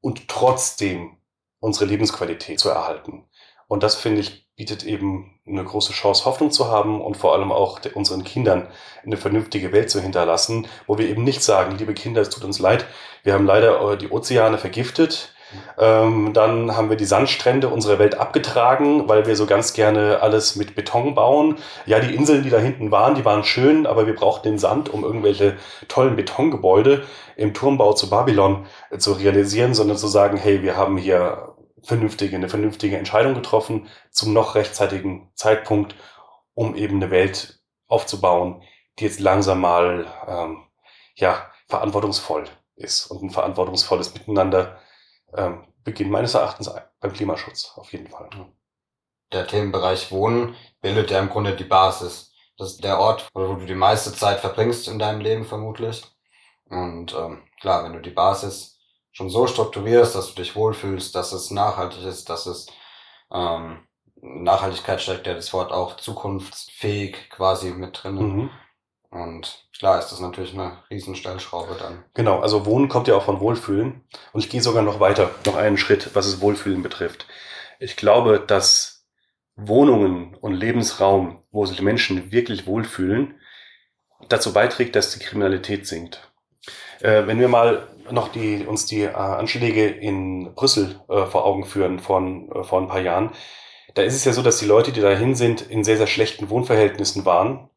[0.00, 1.16] und trotzdem
[1.58, 3.24] unsere Lebensqualität zu erhalten.
[3.68, 7.50] Und das, finde ich, bietet eben eine große Chance, Hoffnung zu haben und vor allem
[7.50, 8.68] auch unseren Kindern
[9.04, 12.60] eine vernünftige Welt zu hinterlassen, wo wir eben nicht sagen, liebe Kinder, es tut uns
[12.60, 12.86] leid,
[13.24, 15.34] wir haben leider äh, die Ozeane vergiftet,
[15.78, 20.54] ähm, dann haben wir die Sandstrände unserer Welt abgetragen, weil wir so ganz gerne alles
[20.54, 21.56] mit Beton bauen.
[21.84, 24.90] Ja, die Inseln, die da hinten waren, die waren schön, aber wir brauchten den Sand,
[24.90, 25.56] um irgendwelche
[25.88, 27.02] tollen Betongebäude
[27.34, 31.51] im Turmbau zu Babylon äh, zu realisieren, sondern zu sagen, hey, wir haben hier
[31.82, 35.94] vernünftige, eine vernünftige Entscheidung getroffen zum noch rechtzeitigen Zeitpunkt,
[36.54, 38.62] um eben eine Welt aufzubauen,
[38.98, 40.64] die jetzt langsam mal ähm,
[41.16, 42.44] ja verantwortungsvoll
[42.76, 44.78] ist und ein verantwortungsvolles Miteinander
[45.34, 48.30] ähm, beginnt meines Erachtens beim Klimaschutz auf jeden Fall.
[49.32, 52.34] Der Themenbereich Wohnen bildet ja im Grunde die Basis.
[52.58, 56.04] Das ist der Ort, wo du die meiste Zeit verbringst in deinem Leben vermutlich.
[56.66, 58.78] Und ähm, klar, wenn du die Basis
[59.12, 62.66] schon so strukturierst, dass du dich wohlfühlst, dass es nachhaltig ist, dass es
[63.32, 63.86] ähm,
[64.22, 68.14] Nachhaltigkeit steckt ja das Wort auch zukunftsfähig quasi mit drin.
[68.14, 68.50] Mhm.
[69.10, 72.04] Und klar ist das natürlich eine Riesenstellschraube dann.
[72.14, 74.02] Genau, also Wohnen kommt ja auch von Wohlfühlen.
[74.32, 77.26] Und ich gehe sogar noch weiter, noch einen Schritt, was es Wohlfühlen betrifft.
[77.78, 79.04] Ich glaube, dass
[79.56, 83.38] Wohnungen und Lebensraum, wo sich Menschen wirklich wohlfühlen,
[84.28, 86.32] dazu beiträgt, dass die Kriminalität sinkt.
[87.00, 91.64] Äh, wenn wir mal noch die, uns die äh, Anschläge in Brüssel äh, vor Augen
[91.64, 93.30] führen von, äh, vor ein paar Jahren,
[93.94, 96.48] da ist es ja so, dass die Leute, die dahin sind, in sehr, sehr schlechten
[96.48, 97.68] Wohnverhältnissen waren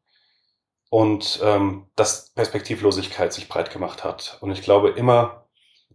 [0.88, 4.38] und ähm, dass Perspektivlosigkeit sich breit gemacht hat.
[4.40, 5.46] Und ich glaube, immer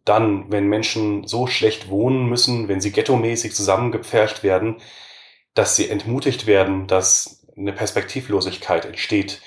[0.05, 4.77] dann, wenn Menschen so schlecht wohnen müssen, wenn sie ghettomäßig zusammengepfercht werden,
[5.53, 9.41] dass sie entmutigt werden, dass eine Perspektivlosigkeit entsteht,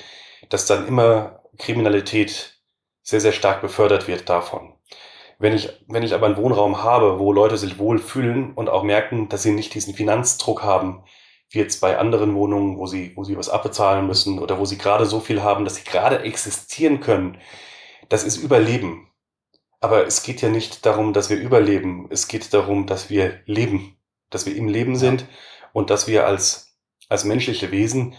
[0.48, 2.53] dass dann immer Kriminalität
[3.04, 4.74] sehr, sehr stark befördert wird davon.
[5.38, 9.28] Wenn ich, wenn ich aber einen Wohnraum habe, wo Leute sich wohlfühlen und auch merken,
[9.28, 11.04] dass sie nicht diesen Finanzdruck haben,
[11.50, 14.78] wie jetzt bei anderen Wohnungen, wo sie, wo sie was abbezahlen müssen oder wo sie
[14.78, 17.38] gerade so viel haben, dass sie gerade existieren können.
[18.08, 19.08] Das ist Überleben.
[19.80, 22.08] Aber es geht ja nicht darum, dass wir überleben.
[22.10, 23.98] Es geht darum, dass wir leben,
[24.30, 25.26] dass wir im Leben sind
[25.74, 26.78] und dass wir als,
[27.10, 28.14] als menschliche Wesen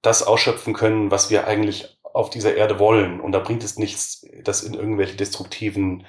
[0.00, 3.20] das ausschöpfen können, was wir eigentlich auf dieser Erde wollen.
[3.20, 6.06] Und da bringt es nichts, das in irgendwelche destruktiven,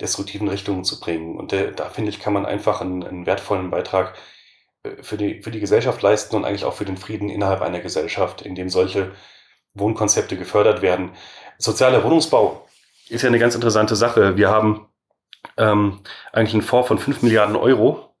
[0.00, 1.36] destruktiven Richtungen zu bringen.
[1.36, 4.14] Und der, da finde ich, kann man einfach einen, einen wertvollen Beitrag
[5.00, 8.42] für die, für die Gesellschaft leisten und eigentlich auch für den Frieden innerhalb einer Gesellschaft,
[8.42, 9.12] in dem solche
[9.74, 11.10] Wohnkonzepte gefördert werden.
[11.58, 12.66] Sozialer Wohnungsbau
[13.08, 14.36] ist ja eine ganz interessante Sache.
[14.36, 14.86] Wir haben
[15.56, 16.00] ähm,
[16.32, 18.14] eigentlich einen Fonds von 5 Milliarden Euro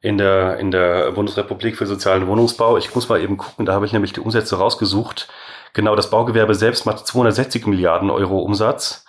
[0.00, 2.76] in der, in der Bundesrepublik für sozialen Wohnungsbau.
[2.76, 5.28] Ich muss mal eben gucken, da habe ich nämlich die Umsätze rausgesucht.
[5.74, 9.04] Genau, das Baugewerbe selbst macht 260 Milliarden Euro Umsatz.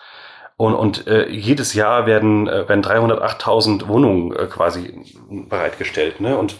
[0.57, 4.99] Und, und äh, jedes Jahr werden, äh, werden 308.000 Wohnungen äh, quasi
[5.29, 6.21] bereitgestellt.
[6.21, 6.37] Ne?
[6.37, 6.57] Und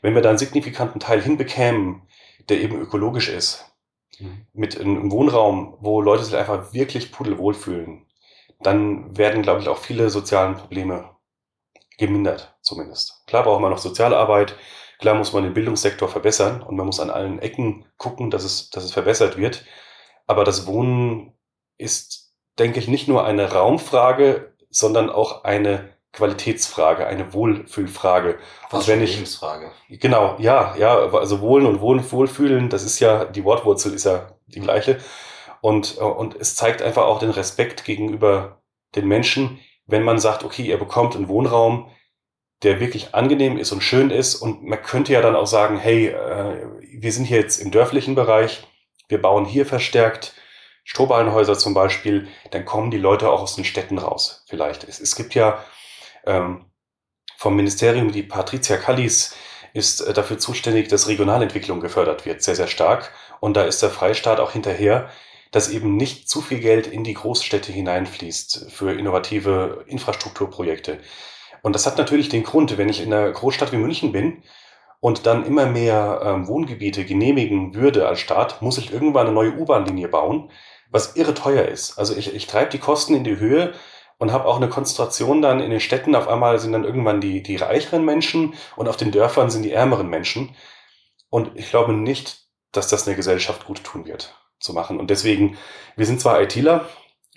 [0.00, 2.02] wenn wir da einen signifikanten Teil hinbekämen,
[2.48, 3.72] der eben ökologisch ist,
[4.18, 4.46] mhm.
[4.52, 8.06] mit einem Wohnraum, wo Leute sich einfach wirklich pudelwohl fühlen,
[8.60, 11.10] dann werden, glaube ich, auch viele sozialen Probleme
[11.98, 13.26] gemindert, zumindest.
[13.26, 14.56] Klar braucht man noch Sozialarbeit,
[15.02, 18.70] klar muss man den Bildungssektor verbessern und man muss an allen Ecken gucken, dass es,
[18.70, 19.66] dass es verbessert wird.
[20.26, 21.34] Aber das Wohnen
[21.76, 22.22] ist
[22.58, 28.38] denke ich, nicht nur eine Raumfrage, sondern auch eine Qualitätsfrage, eine Wohlfühlfrage.
[28.70, 29.72] Was wenn ich Lebensfrage.
[29.88, 34.36] Genau, ja, ja, also Wohlen und Wohl, Wohlfühlen, das ist ja die Wortwurzel ist ja
[34.46, 34.98] die gleiche
[35.62, 38.60] und und es zeigt einfach auch den Respekt gegenüber
[38.94, 41.90] den Menschen, wenn man sagt, okay, ihr bekommt einen Wohnraum,
[42.62, 46.08] der wirklich angenehm ist und schön ist und man könnte ja dann auch sagen, hey,
[46.08, 48.66] äh, wir sind hier jetzt im dörflichen Bereich,
[49.08, 50.34] wir bauen hier verstärkt
[50.84, 54.44] Strohballenhäuser zum Beispiel, dann kommen die Leute auch aus den Städten raus.
[54.48, 54.84] Vielleicht.
[54.84, 55.64] Es, es gibt ja
[56.26, 56.66] ähm,
[57.36, 59.34] vom Ministerium die Patricia Callis
[59.74, 63.12] ist äh, dafür zuständig, dass Regionalentwicklung gefördert wird, sehr, sehr stark.
[63.40, 65.10] Und da ist der Freistaat auch hinterher,
[65.50, 70.98] dass eben nicht zu viel Geld in die Großstädte hineinfließt für innovative Infrastrukturprojekte.
[71.62, 74.42] Und das hat natürlich den Grund, wenn ich in einer Großstadt wie München bin
[75.00, 79.56] und dann immer mehr ähm, Wohngebiete genehmigen würde als Staat, muss ich irgendwann eine neue
[79.56, 80.50] U-Bahn-Linie bauen
[80.92, 81.98] was irre teuer ist.
[81.98, 83.72] Also ich, ich treibe die Kosten in die Höhe
[84.18, 86.14] und habe auch eine Konzentration dann in den Städten.
[86.14, 89.72] Auf einmal sind dann irgendwann die, die reicheren Menschen und auf den Dörfern sind die
[89.72, 90.54] ärmeren Menschen.
[91.30, 95.00] Und ich glaube nicht, dass das eine Gesellschaft gut tun wird, zu machen.
[95.00, 95.56] Und deswegen,
[95.96, 96.86] wir sind zwar ITler,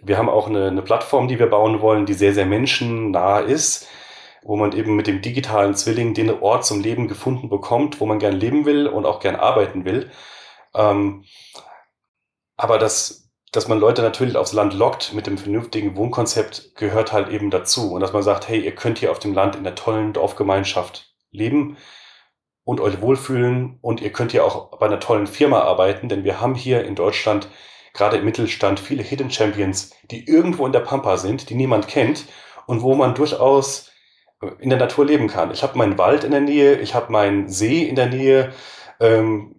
[0.04, 3.88] wir haben auch eine, eine Plattform, die wir bauen wollen, die sehr, sehr menschennah ist,
[4.46, 8.20] wo man eben mit dem digitalen Zwilling den Ort zum Leben gefunden bekommt, wo man
[8.20, 10.12] gern leben will und auch gern arbeiten will.
[10.76, 11.26] Ähm,
[12.56, 17.30] aber das, dass man Leute natürlich aufs Land lockt mit dem vernünftigen Wohnkonzept, gehört halt
[17.30, 17.94] eben dazu.
[17.94, 21.16] Und dass man sagt, hey, ihr könnt hier auf dem Land in der tollen Dorfgemeinschaft
[21.32, 21.78] leben
[22.64, 26.40] und euch wohlfühlen und ihr könnt hier auch bei einer tollen Firma arbeiten, denn wir
[26.40, 27.48] haben hier in Deutschland
[27.94, 32.26] gerade im Mittelstand viele Hidden Champions, die irgendwo in der Pampa sind, die niemand kennt
[32.68, 33.92] und wo man durchaus
[34.60, 35.52] in der Natur leben kann.
[35.52, 38.54] Ich habe meinen Wald in der Nähe, ich habe meinen See in der Nähe
[39.00, 39.56] ähm,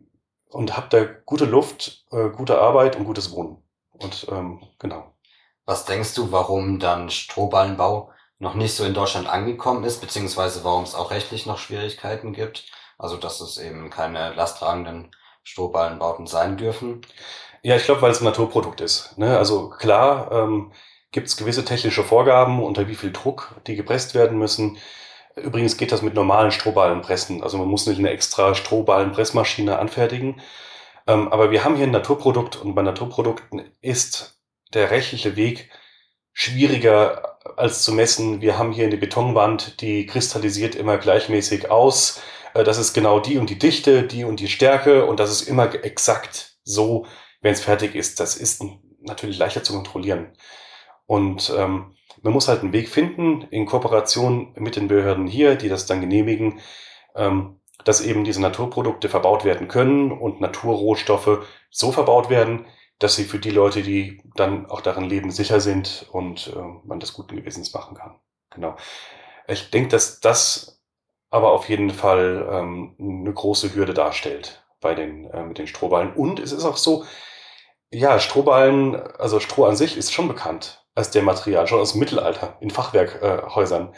[0.50, 3.62] und habe da gute Luft, äh, gute Arbeit und gutes Wohnen.
[3.92, 5.12] Und ähm, genau.
[5.64, 10.84] Was denkst du, warum dann Strohballenbau noch nicht so in Deutschland angekommen ist, beziehungsweise warum
[10.84, 12.70] es auch rechtlich noch Schwierigkeiten gibt?
[12.98, 15.10] Also dass es eben keine lasttragenden
[15.42, 17.02] Strohballenbauten sein dürfen.
[17.62, 19.16] Ja, ich glaube, weil es ein Naturprodukt ist.
[19.18, 19.36] Ne?
[19.36, 20.72] Also klar, ähm,
[21.12, 24.78] gibt es gewisse technische Vorgaben, unter wie viel Druck die gepresst werden müssen.
[25.36, 27.42] Übrigens geht das mit normalen Strohballenpressen.
[27.42, 30.40] Also man muss nicht eine extra Strohballenpressmaschine anfertigen.
[31.06, 34.40] Ähm, aber wir haben hier ein Naturprodukt und bei Naturprodukten ist
[34.74, 35.70] der rechtliche Weg
[36.32, 38.40] schwieriger als zu messen.
[38.40, 42.20] Wir haben hier eine Betonwand, die kristallisiert immer gleichmäßig aus.
[42.54, 45.42] Äh, das ist genau die und die Dichte, die und die Stärke und das ist
[45.42, 47.06] immer exakt so,
[47.40, 48.20] wenn es fertig ist.
[48.20, 48.64] Das ist
[49.00, 50.32] natürlich leichter zu kontrollieren.
[51.06, 55.68] Und ähm, man muss halt einen Weg finden, in Kooperation mit den Behörden hier, die
[55.68, 56.60] das dann genehmigen,
[57.14, 62.66] ähm, dass eben diese Naturprodukte verbaut werden können und Naturrohstoffe so verbaut werden,
[62.98, 66.98] dass sie für die Leute, die dann auch darin leben, sicher sind und äh, man
[66.98, 68.18] das guten Gewissens machen kann.
[68.50, 68.76] Genau.
[69.46, 70.82] Ich denke, dass das
[71.30, 76.14] aber auf jeden Fall ähm, eine große Hürde darstellt bei den, äh, mit den Strohballen.
[76.14, 77.04] Und es ist auch so,
[77.90, 82.00] ja, Strohballen, also Stroh an sich ist schon bekannt als der Material, schon aus dem
[82.00, 83.94] Mittelalter in Fachwerkhäusern.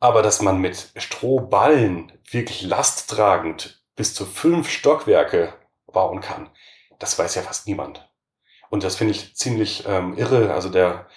[0.00, 5.52] Aber dass man mit Strohballen wirklich lasttragend bis zu fünf Stockwerke
[5.92, 6.48] bauen kann,
[7.00, 8.08] das weiß ja fast niemand.
[8.70, 10.54] Und das finde ich ziemlich ähm, irre.
[10.54, 11.08] Also der,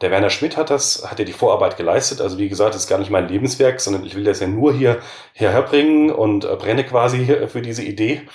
[0.00, 2.20] der Werner Schmidt hat das, hat ja die Vorarbeit geleistet.
[2.20, 4.72] Also wie gesagt, das ist gar nicht mein Lebenswerk, sondern ich will das ja nur
[4.72, 5.00] hier
[5.32, 8.28] hierher bringen und äh, brenne quasi für diese Idee.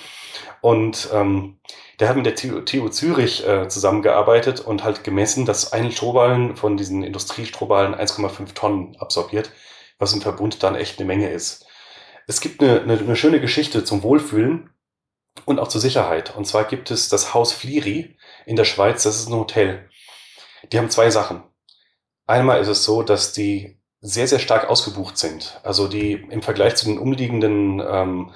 [0.60, 1.60] Und ähm,
[2.00, 6.76] der hat mit der TU Zürich äh, zusammengearbeitet und halt gemessen, dass ein Strohballen von
[6.76, 9.50] diesen Industriestrohballen 1,5 Tonnen absorbiert,
[9.98, 11.66] was im Verbund dann echt eine Menge ist.
[12.26, 14.70] Es gibt eine, eine, eine schöne Geschichte zum Wohlfühlen
[15.44, 16.34] und auch zur Sicherheit.
[16.36, 19.88] Und zwar gibt es das Haus Fliri in der Schweiz, das ist ein Hotel.
[20.72, 21.42] Die haben zwei Sachen.
[22.26, 25.60] Einmal ist es so, dass die sehr, sehr stark ausgebucht sind.
[25.62, 28.32] Also die im Vergleich zu den umliegenden ähm,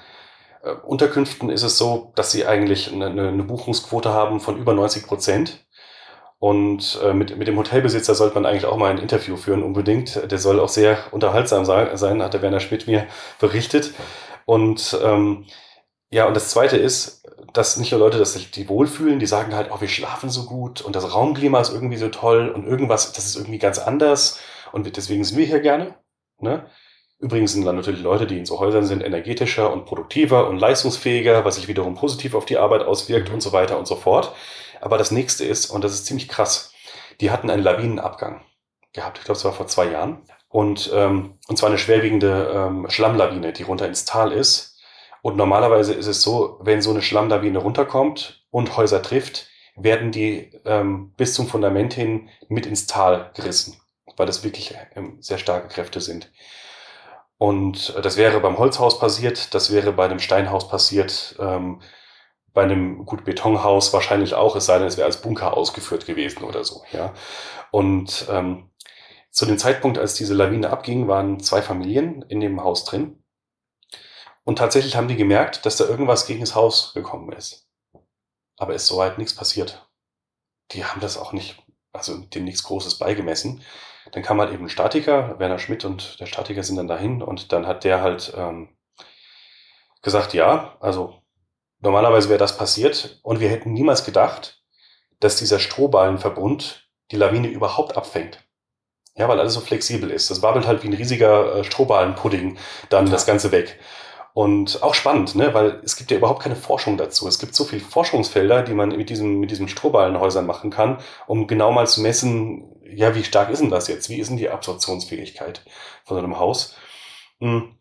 [0.63, 5.05] äh, Unterkünften ist es so, dass sie eigentlich eine, eine Buchungsquote haben von über 90
[5.05, 5.65] Prozent.
[6.39, 10.31] Und äh, mit, mit dem Hotelbesitzer sollte man eigentlich auch mal ein Interview führen, unbedingt.
[10.31, 13.07] Der soll auch sehr unterhaltsam sein, hat der Werner Schmidt mir
[13.39, 13.93] berichtet.
[14.45, 15.45] Und ähm,
[16.11, 19.53] ja, und das Zweite ist, dass nicht nur Leute, dass sich die wohlfühlen, die sagen
[19.55, 23.11] halt, oh, wir schlafen so gut und das Raumklima ist irgendwie so toll und irgendwas,
[23.11, 24.39] das ist irgendwie ganz anders
[24.71, 25.95] und deswegen sind wir hier gerne.
[26.39, 26.65] Ne?
[27.19, 31.43] Übrigens sind dann natürlich Leute, die in so Häusern sind, energetischer und produktiver und leistungsfähiger,
[31.43, 33.35] was sich wiederum positiv auf die Arbeit auswirkt mhm.
[33.35, 34.33] und so weiter und so fort.
[34.79, 36.73] Aber das nächste ist, und das ist ziemlich krass,
[37.19, 38.41] die hatten einen Lawinenabgang
[38.93, 39.17] gehabt.
[39.17, 40.21] Ich glaube, es war vor zwei Jahren.
[40.47, 44.79] Und, ähm, und zwar eine schwerwiegende ähm, Schlammlawine, die runter ins Tal ist.
[45.21, 50.51] Und normalerweise ist es so, wenn so eine Schlammlawine runterkommt und Häuser trifft, werden die
[50.65, 53.79] ähm, bis zum Fundament hin mit ins Tal gerissen,
[54.17, 56.31] weil das wirklich ähm, sehr starke Kräfte sind.
[57.39, 61.81] Und äh, das wäre beim Holzhaus passiert, das wäre bei einem Steinhaus passiert, ähm,
[62.53, 66.43] bei einem gut Betonhaus wahrscheinlich auch, es sei denn, es wäre als Bunker ausgeführt gewesen
[66.43, 66.83] oder so.
[66.91, 67.13] Ja.
[67.71, 68.69] Und ähm,
[69.31, 73.23] zu dem Zeitpunkt, als diese Lawine abging, waren zwei Familien in dem Haus drin.
[74.43, 77.69] Und tatsächlich haben die gemerkt, dass da irgendwas gegen das Haus gekommen ist.
[78.57, 79.87] Aber ist soweit nichts passiert.
[80.71, 83.61] Die haben das auch nicht, also dem nichts Großes beigemessen.
[84.11, 87.51] Dann kam halt eben ein Statiker, Werner Schmidt und der Statiker sind dann dahin und
[87.51, 88.69] dann hat der halt ähm,
[90.01, 91.21] gesagt, ja, also
[91.79, 94.61] normalerweise wäre das passiert und wir hätten niemals gedacht,
[95.19, 98.45] dass dieser Strohballenverbund die Lawine überhaupt abfängt.
[99.15, 100.31] Ja, weil alles so flexibel ist.
[100.31, 102.57] Das wabbelt halt wie ein riesiger äh, Strohballenpudding
[102.89, 103.11] dann ja.
[103.11, 103.79] das Ganze weg.
[104.33, 105.53] Und auch spannend, ne?
[105.53, 107.27] weil es gibt ja überhaupt keine Forschung dazu.
[107.27, 111.47] Es gibt so viele Forschungsfelder, die man mit diesem, mit diesen Strohballenhäusern machen kann, um
[111.47, 114.09] genau mal zu messen, ja, wie stark ist denn das jetzt?
[114.09, 115.63] Wie ist denn die Absorptionsfähigkeit
[116.05, 116.75] von so einem Haus?
[117.39, 117.77] Hm.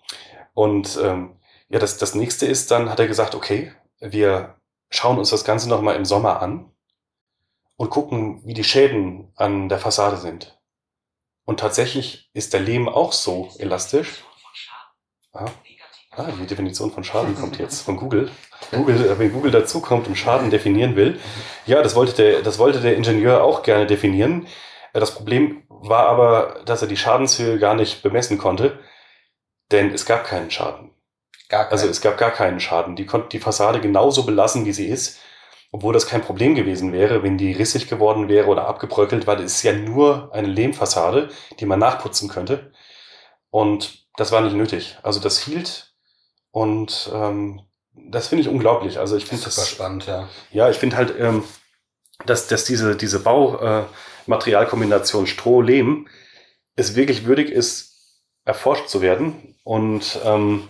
[0.55, 1.37] Und ähm,
[1.69, 4.57] ja, das, das nächste ist dann, hat er gesagt, okay, wir
[4.91, 6.71] schauen uns das Ganze nochmal im Sommer an
[7.77, 10.59] und gucken, wie die Schäden an der Fassade sind.
[11.45, 14.25] Und tatsächlich ist der Lehm auch so elastisch.
[15.33, 15.47] Ah,
[16.11, 18.31] ah die Definition von Schaden kommt jetzt von Google.
[18.71, 21.21] Google, äh, wenn Google dazukommt und Schaden definieren will.
[21.67, 24.47] Ja, das wollte der, das wollte der Ingenieur auch gerne definieren.
[25.01, 28.79] Das Problem war aber, dass er die Schadenshöhe gar nicht bemessen konnte,
[29.71, 30.91] denn es gab keinen Schaden.
[31.51, 32.97] Also es gab gar keinen Schaden.
[32.97, 35.19] Die konnten die Fassade genauso belassen, wie sie ist,
[35.73, 39.57] obwohl das kein Problem gewesen wäre, wenn die rissig geworden wäre oder abgebröckelt, weil es
[39.57, 42.73] ist ja nur eine Lehmfassade, die man nachputzen könnte.
[43.51, 44.99] Und das war nicht nötig.
[45.03, 45.95] Also das hielt
[46.51, 47.63] und ähm,
[47.95, 48.99] das finde ich unglaublich.
[48.99, 50.29] Also ich finde das, das spannend, ja.
[50.51, 51.45] Ja, ich finde halt, ähm,
[52.27, 53.87] dass, dass diese, diese Baumaterialkombination äh,
[55.27, 56.09] Stroh-Lehm
[56.77, 60.69] es wirklich würdig ist, erforscht zu werden und ähm,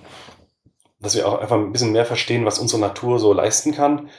[1.00, 4.10] dass wir auch einfach ein bisschen mehr verstehen, was unsere Natur so leisten kann.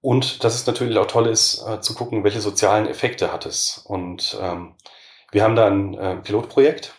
[0.00, 3.78] Und dass es natürlich auch toll ist, äh, zu gucken, welche sozialen Effekte hat es.
[3.84, 4.74] Und ähm,
[5.30, 6.94] wir haben da ein äh, Pilotprojekt,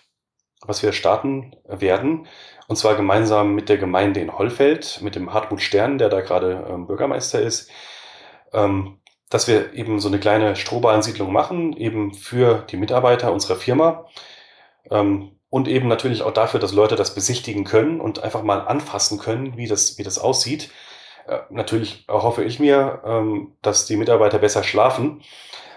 [0.62, 2.28] was wir starten werden.
[2.68, 6.66] Und zwar gemeinsam mit der Gemeinde in Hollfeld, mit dem Hartmut Stern, der da gerade
[6.70, 7.70] ähm, Bürgermeister ist,
[8.54, 14.06] ähm, dass wir eben so eine kleine Strohbahnsiedlung machen, eben für die Mitarbeiter unserer Firma.
[14.90, 19.20] Ähm, und eben natürlich auch dafür, dass Leute das besichtigen können und einfach mal anfassen
[19.20, 20.72] können, wie das, wie das aussieht.
[21.28, 25.22] Äh, natürlich hoffe ich mir, ähm, dass die Mitarbeiter besser schlafen.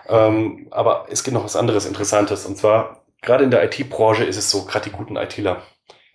[0.09, 2.47] Ähm, aber es gibt noch was anderes Interessantes.
[2.47, 5.63] Und zwar, gerade in der IT-Branche ist es so, gerade die guten ITler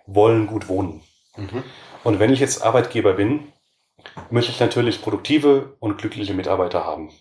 [0.06, 1.02] wollen gut wohnen.
[1.38, 1.64] Mhm.
[2.04, 3.51] Und wenn ich jetzt Arbeitgeber bin,
[4.30, 7.12] möchte ich natürlich produktive und glückliche Mitarbeiter haben.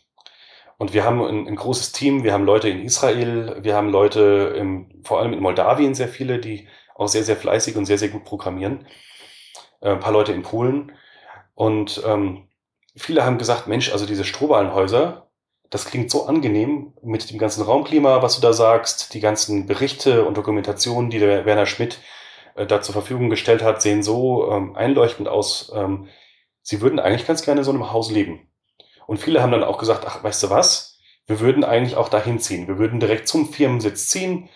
[0.78, 4.54] Und wir haben ein, ein, großes Team, wir haben Leute in Israel, wir haben Leute
[4.56, 8.08] im, vor allem in Moldawien sehr viele, die auch sehr, sehr fleißig und sehr, sehr
[8.08, 8.86] gut programmieren.
[9.80, 10.92] Äh, ein paar Leute in Polen.
[11.54, 12.48] Und ähm,
[12.96, 15.26] viele haben gesagt, Mensch, also diese Strohballenhäuser,
[15.68, 20.24] das klingt so angenehm mit dem ganzen Raumklima, was du da sagst, die ganzen Berichte
[20.24, 21.98] und Dokumentationen, die der Werner Schmidt
[22.54, 25.72] äh, da zur Verfügung gestellt hat, sehen so ähm, einleuchtend aus.
[25.74, 26.08] Ähm,
[26.70, 28.48] sie würden eigentlich ganz gerne in so einem Haus leben.
[29.08, 31.00] Und viele haben dann auch gesagt, ach, weißt du was?
[31.26, 32.68] Wir würden eigentlich auch dahin ziehen.
[32.68, 34.48] Wir würden direkt zum Firmensitz ziehen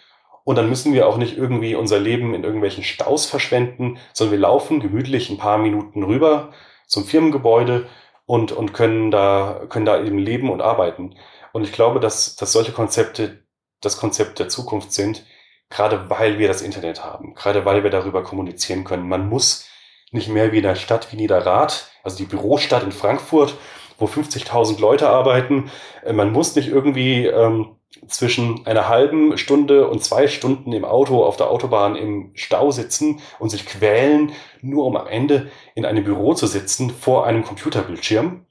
[0.44, 4.38] und dann müssen wir auch nicht irgendwie unser Leben in irgendwelchen Staus verschwenden, sondern wir
[4.38, 6.52] laufen gemütlich ein paar Minuten rüber
[6.86, 7.88] zum Firmengebäude
[8.26, 11.16] und, und können da, können da eben leben und arbeiten.
[11.52, 13.42] Und ich glaube, dass, dass solche Konzepte
[13.80, 15.26] das Konzept der Zukunft sind,
[15.68, 19.08] gerade weil wir das Internet haben, gerade weil wir darüber kommunizieren können.
[19.08, 19.68] Man muss
[20.14, 23.56] nicht mehr wie in der Stadt wie Niederrad, also die Bürostadt in Frankfurt,
[23.98, 25.70] wo 50.000 Leute arbeiten.
[26.04, 31.24] Äh, man muss nicht irgendwie ähm, zwischen einer halben Stunde und zwei Stunden im Auto
[31.24, 36.04] auf der Autobahn im Stau sitzen und sich quälen, nur um am Ende in einem
[36.04, 38.46] Büro zu sitzen vor einem Computerbildschirm,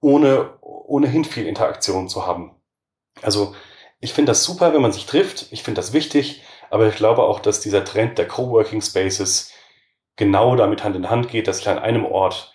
[0.00, 2.52] ohne ohnehin viel Interaktion zu haben.
[3.22, 3.54] Also
[4.00, 5.46] ich finde das super, wenn man sich trifft.
[5.50, 9.52] Ich finde das wichtig, aber ich glaube auch, dass dieser Trend der Coworking Spaces
[10.18, 12.54] genau damit Hand in Hand geht, dass ich an einem Ort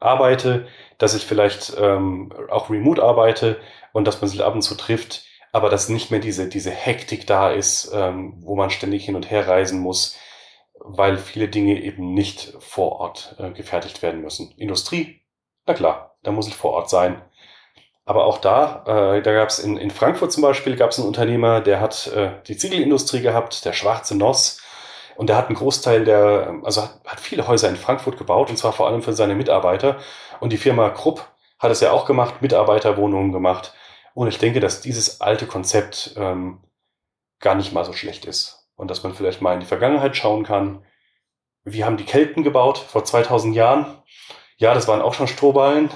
[0.00, 0.66] arbeite,
[0.98, 3.60] dass ich vielleicht ähm, auch remote arbeite
[3.92, 7.26] und dass man sich ab und zu trifft, aber dass nicht mehr diese, diese Hektik
[7.26, 10.16] da ist, ähm, wo man ständig hin und her reisen muss,
[10.80, 14.52] weil viele Dinge eben nicht vor Ort äh, gefertigt werden müssen.
[14.56, 15.20] Industrie,
[15.66, 17.22] na klar, da muss ich vor Ort sein.
[18.04, 21.06] Aber auch da, äh, da gab es in, in Frankfurt zum Beispiel, gab es einen
[21.06, 24.61] Unternehmer, der hat äh, die Ziegelindustrie gehabt, der schwarze Noss,
[25.16, 28.56] und der hat einen Großteil der, also hat, hat viele Häuser in Frankfurt gebaut, und
[28.56, 29.98] zwar vor allem für seine Mitarbeiter.
[30.40, 31.26] Und die Firma Krupp
[31.58, 33.74] hat es ja auch gemacht, Mitarbeiterwohnungen gemacht.
[34.14, 36.60] Und ich denke, dass dieses alte Konzept ähm,
[37.40, 38.68] gar nicht mal so schlecht ist.
[38.76, 40.84] Und dass man vielleicht mal in die Vergangenheit schauen kann.
[41.64, 44.02] Wie haben die Kelten gebaut vor 2000 Jahren?
[44.56, 45.90] Ja, das waren auch schon Strohballen.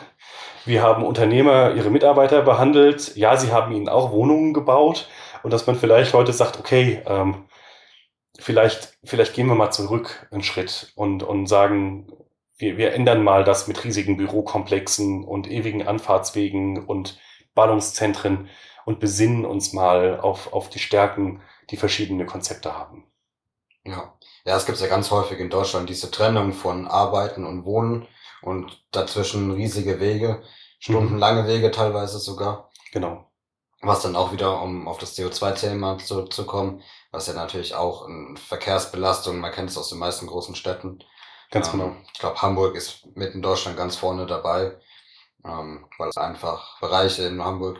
[0.64, 3.16] Wir haben Unternehmer ihre Mitarbeiter behandelt.
[3.16, 5.08] Ja, sie haben ihnen auch Wohnungen gebaut.
[5.42, 7.44] Und dass man vielleicht heute sagt, okay, ähm,
[8.38, 12.12] vielleicht, vielleicht gehen wir mal zurück einen Schritt und, und sagen,
[12.56, 17.18] wir, wir ändern mal das mit riesigen Bürokomplexen und ewigen Anfahrtswegen und
[17.54, 18.48] Ballungszentren
[18.84, 23.04] und besinnen uns mal auf, auf die Stärken, die verschiedene Konzepte haben.
[23.84, 24.14] Ja.
[24.44, 28.06] ja, es gibt ja ganz häufig in Deutschland diese Trennung von Arbeiten und Wohnen
[28.42, 30.42] und dazwischen riesige Wege,
[30.78, 31.48] stundenlange mhm.
[31.48, 32.70] Wege teilweise sogar.
[32.92, 33.30] Genau.
[33.82, 36.82] Was dann auch wieder, um auf das CO2-Thema zurückzukommen,
[37.16, 41.02] was ja natürlich auch eine Verkehrsbelastung, man kennt es aus den meisten großen Städten.
[41.50, 41.96] Ganz ähm, genau.
[42.12, 44.78] Ich glaube, Hamburg ist mit in Deutschland ganz vorne dabei,
[45.42, 47.78] ähm, weil es einfach Bereiche in Hamburg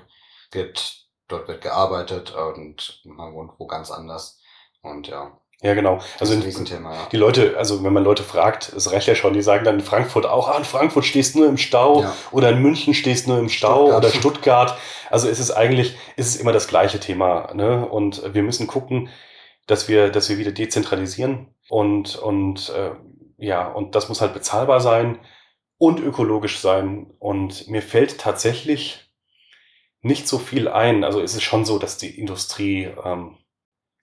[0.51, 4.41] gibt, dort wird gearbeitet und man wohnt wo ganz anders.
[4.81, 5.39] Und ja.
[5.67, 5.99] Ja, genau.
[6.21, 7.09] Also ein Riesenthema, ja.
[7.11, 9.85] Die Leute, also wenn man Leute fragt, es reicht ja schon, die sagen dann in
[9.85, 12.17] Frankfurt auch, ah, in Frankfurt stehst nur im Stau ja.
[12.31, 14.05] oder in München stehst nur im Stau Stuttgart.
[14.05, 14.79] oder Stuttgart.
[15.11, 17.53] Also es ist eigentlich, es ist immer das gleiche Thema.
[17.53, 17.85] Ne?
[17.85, 19.09] Und wir müssen gucken,
[19.67, 22.93] dass wir, dass wir wieder dezentralisieren und, und äh,
[23.39, 25.19] ja, und das muss halt bezahlbar sein
[25.79, 27.11] und ökologisch sein.
[27.19, 29.11] Und mir fällt tatsächlich
[30.01, 31.03] nicht so viel ein.
[31.03, 33.37] Also es ist schon so, dass die Industrie ähm,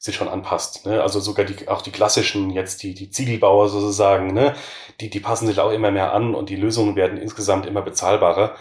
[0.04, 0.86] sich schon anpasst.
[0.86, 1.01] Ne?
[1.01, 4.54] Also sogar die, auch die klassischen, jetzt die, die Ziegelbauer sozusagen, ne?
[4.99, 8.56] die, die passen sich auch immer mehr an und die Lösungen werden insgesamt immer bezahlbarer.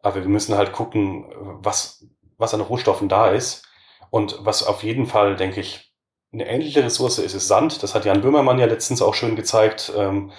[0.00, 1.26] Aber wir müssen halt gucken,
[1.60, 2.06] was,
[2.38, 3.64] was an Rohstoffen da ist.
[4.10, 5.92] Und was auf jeden Fall, denke ich,
[6.32, 7.82] eine ähnliche Ressource ist, ist Sand.
[7.82, 9.92] Das hat Jan Böhmermann ja letztens auch schön gezeigt.
[9.96, 10.30] Ähm,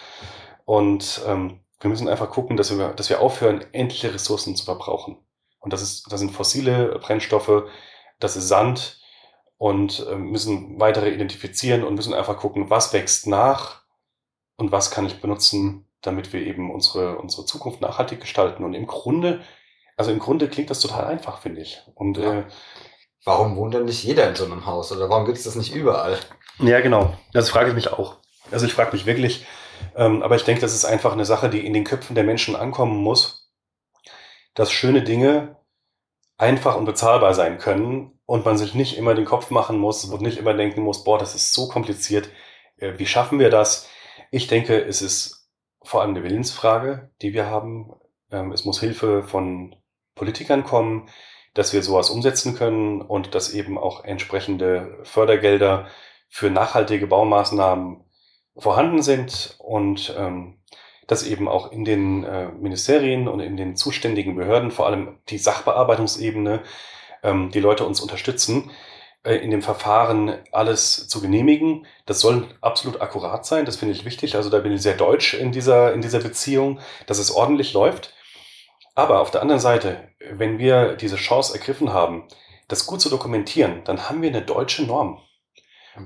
[0.64, 5.18] und ähm, wir müssen einfach gucken, dass wir, dass wir aufhören, endliche Ressourcen zu verbrauchen.
[5.60, 7.64] Und das ist, das sind fossile Brennstoffe,
[8.20, 9.01] das ist Sand,
[9.62, 13.84] und äh, müssen weitere identifizieren und müssen einfach gucken, was wächst nach
[14.58, 18.64] und was kann ich benutzen, damit wir eben unsere, unsere Zukunft nachhaltig gestalten.
[18.64, 19.42] Und im Grunde,
[19.98, 21.80] also im Grunde klingt das total einfach, finde ich.
[21.94, 22.40] Und ja.
[22.40, 22.44] äh,
[23.24, 25.76] warum wohnt denn nicht jeder in so einem Haus oder warum gibt es das nicht
[25.76, 26.18] überall?
[26.58, 27.14] Ja, genau.
[27.32, 28.18] Das frage ich mich auch.
[28.50, 29.46] Also ich frage mich wirklich,
[29.96, 32.56] ähm, aber ich denke, das ist einfach eine Sache, die in den Köpfen der Menschen
[32.56, 33.54] ankommen muss,
[34.56, 35.58] dass schöne Dinge
[36.40, 40.22] einfach und bezahlbar sein können und man sich nicht immer den Kopf machen muss und
[40.22, 42.30] nicht immer denken muss, boah, das ist so kompliziert,
[42.78, 43.90] äh, wie schaffen wir das?
[44.32, 45.50] Ich denke, es ist
[45.84, 47.92] vor allem eine Willensfrage, die wir haben.
[48.32, 49.76] Ähm, es muss Hilfe von
[50.16, 51.10] Politikern kommen,
[51.54, 55.88] dass wir sowas umsetzen können und dass eben auch entsprechende Fördergelder
[56.30, 58.06] für nachhaltige Baumaßnahmen
[58.56, 60.62] vorhanden sind und ähm,
[61.06, 65.38] dass eben auch in den äh, Ministerien und in den zuständigen Behörden, vor allem die
[65.38, 66.64] Sachbearbeitungsebene,
[67.24, 68.72] ähm, die Leute uns unterstützen,
[69.24, 71.86] äh, in dem Verfahren alles zu genehmigen.
[72.06, 74.36] Das soll absolut akkurat sein, das finde ich wichtig.
[74.36, 78.14] Also da bin ich sehr deutsch in dieser, in dieser Beziehung, dass es ordentlich läuft.
[78.96, 82.28] Aber auf der anderen Seite, wenn wir diese Chance ergriffen haben,
[82.68, 85.22] das gut zu dokumentieren, dann haben wir eine deutsche Norm.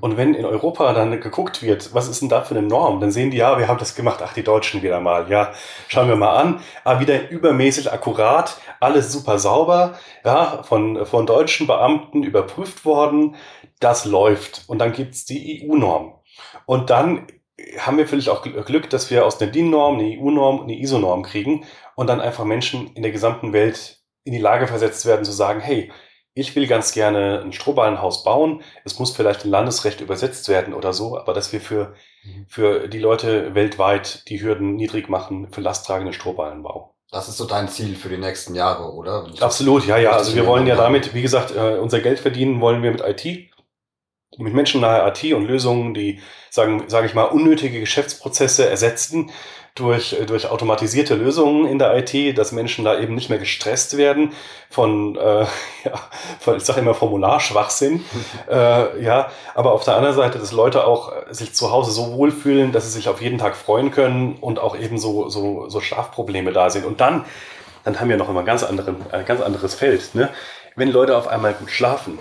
[0.00, 3.12] Und wenn in Europa dann geguckt wird, was ist denn da für eine Norm, dann
[3.12, 5.52] sehen die, ja, wir haben das gemacht, ach, die Deutschen wieder mal, ja,
[5.88, 11.66] schauen wir mal an, aber wieder übermäßig akkurat, alles super sauber, ja, von, von deutschen
[11.66, 13.36] Beamten überprüft worden,
[13.78, 14.64] das läuft.
[14.66, 16.14] Und dann gibt's die EU-Norm.
[16.66, 17.28] Und dann
[17.78, 21.64] haben wir vielleicht auch Glück, dass wir aus der DIN-Norm eine EU-Norm, eine ISO-Norm kriegen
[21.94, 25.60] und dann einfach Menschen in der gesamten Welt in die Lage versetzt werden zu sagen,
[25.60, 25.90] hey,
[26.36, 28.62] ich will ganz gerne ein Strohballenhaus bauen.
[28.84, 32.46] Es muss vielleicht in Landesrecht übersetzt werden oder so, aber dass wir für, mhm.
[32.46, 36.94] für die Leute weltweit die Hürden niedrig machen für lasttragenden Strohballenbau.
[37.10, 39.26] Das ist so dein Ziel für die nächsten Jahre, oder?
[39.40, 40.10] Absolut, ja, ja.
[40.10, 43.24] Also wir wollen ja damit, wie gesagt, äh, unser Geld verdienen wollen wir mit IT,
[44.36, 46.20] mit menschennahe IT und Lösungen, die,
[46.50, 49.30] sagen, sage ich mal, unnötige Geschäftsprozesse ersetzen
[49.76, 54.32] durch, durch automatisierte Lösungen in der IT, dass Menschen da eben nicht mehr gestresst werden
[54.70, 55.40] von, äh,
[55.84, 55.92] ja,
[56.40, 58.04] von ich sage immer Formularschwachsinn.
[58.50, 62.72] äh, ja, aber auf der anderen Seite, dass Leute auch sich zu Hause so wohlfühlen,
[62.72, 66.52] dass sie sich auf jeden Tag freuen können und auch eben so, so, so Schlafprobleme
[66.52, 66.84] da sind.
[66.84, 67.24] Und dann,
[67.84, 70.14] dann haben wir noch immer ein ganz, anderen, ein ganz anderes Feld.
[70.14, 70.30] Ne?
[70.74, 72.18] Wenn Leute auf einmal gut schlafen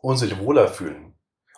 [0.00, 1.06] und sich wohler fühlen,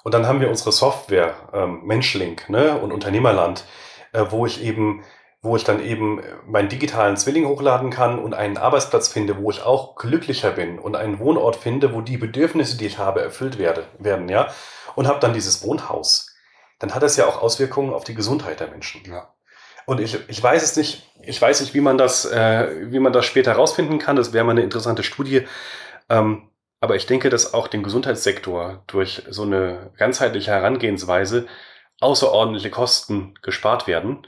[0.05, 3.65] und dann haben wir unsere Software, ähm, Menschlink ne, und Unternehmerland,
[4.13, 5.05] äh, wo ich eben
[5.41, 9.63] wo ich dann eben meinen digitalen Zwilling hochladen kann und einen Arbeitsplatz finde, wo ich
[9.63, 13.85] auch glücklicher bin und einen Wohnort finde, wo die Bedürfnisse, die ich habe, erfüllt werde,
[13.99, 14.49] werden, ja,
[14.97, 16.35] und habe dann dieses Wohnhaus,
[16.81, 19.03] dann hat das ja auch Auswirkungen auf die Gesundheit der Menschen.
[19.07, 19.33] Ja.
[19.87, 23.13] Und ich, ich weiß es nicht, ich weiß nicht, wie man das, äh, wie man
[23.13, 24.17] das später herausfinden kann.
[24.17, 25.47] Das wäre mal eine interessante Studie.
[26.09, 31.47] Ähm, aber ich denke, dass auch dem Gesundheitssektor durch so eine ganzheitliche Herangehensweise
[32.01, 34.27] außerordentliche Kosten gespart werden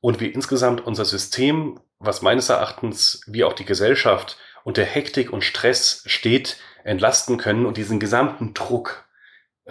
[0.00, 5.42] und wie insgesamt unser System, was meines Erachtens wie auch die Gesellschaft unter Hektik und
[5.42, 9.08] Stress steht, entlasten können und diesen gesamten Druck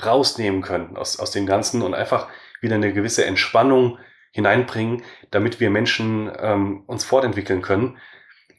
[0.03, 2.27] rausnehmen können aus, aus dem Ganzen und einfach
[2.61, 3.97] wieder eine gewisse Entspannung
[4.31, 7.97] hineinbringen, damit wir Menschen ähm, uns fortentwickeln können.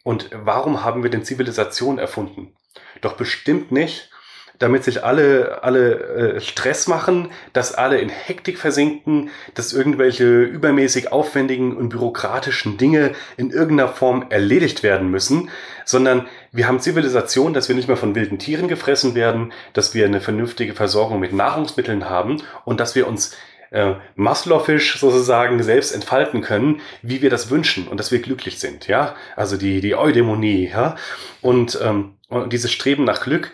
[0.03, 2.57] Und warum haben wir denn Zivilisation erfunden?
[3.01, 4.11] Doch bestimmt nicht,
[4.59, 11.13] damit sich alle, alle äh, Stress machen, dass alle in Hektik versinken, dass irgendwelche übermäßig
[11.13, 15.51] aufwendigen und bürokratischen Dinge in irgendeiner Form erledigt werden müssen,
[15.85, 20.05] sondern wir haben Zivilisation, dass wir nicht mehr von wilden Tieren gefressen werden, dass wir
[20.07, 23.37] eine vernünftige Versorgung mit Nahrungsmitteln haben und dass wir uns
[23.71, 28.89] äh, Maslowisch sozusagen selbst entfalten können, wie wir das wünschen und dass wir glücklich sind,
[28.89, 30.97] ja, also die die Eudämonie, ja,
[31.43, 33.53] und, ähm, und dieses Streben nach Glück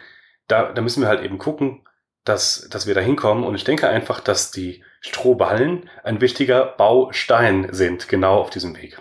[0.48, 1.86] da, da müssen wir halt eben gucken,
[2.24, 3.44] dass, dass wir da hinkommen.
[3.44, 9.00] Und ich denke einfach, dass die Strohballen ein wichtiger Baustein sind, genau auf diesem Weg.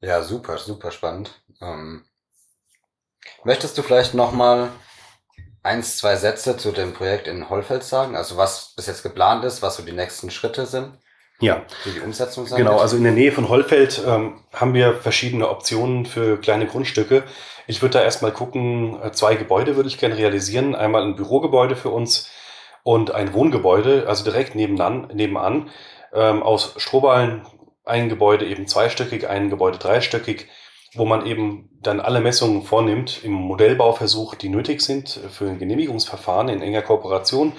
[0.00, 1.42] Ja, super, super spannend.
[1.60, 2.04] Ähm,
[3.44, 4.70] möchtest du vielleicht nochmal
[5.62, 8.16] eins, zwei Sätze zu dem Projekt in Hollfeld sagen?
[8.16, 10.98] Also was bis jetzt geplant ist, was so die nächsten Schritte sind?
[11.40, 11.64] Ja.
[11.82, 15.48] Für die Umsetzung sein Genau, also in der Nähe von Hollfeld ähm, haben wir verschiedene
[15.48, 17.24] Optionen für kleine Grundstücke.
[17.66, 20.74] Ich würde da erstmal gucken, äh, zwei Gebäude würde ich gerne realisieren.
[20.74, 22.30] Einmal ein Bürogebäude für uns
[22.82, 25.70] und ein Wohngebäude, also direkt nebenan, nebenan
[26.12, 27.46] ähm, aus Strohballen,
[27.84, 30.48] ein Gebäude eben zweistöckig, ein Gebäude dreistöckig,
[30.94, 36.48] wo man eben dann alle Messungen vornimmt im Modellbauversuch, die nötig sind für ein Genehmigungsverfahren
[36.48, 37.52] in enger Kooperation.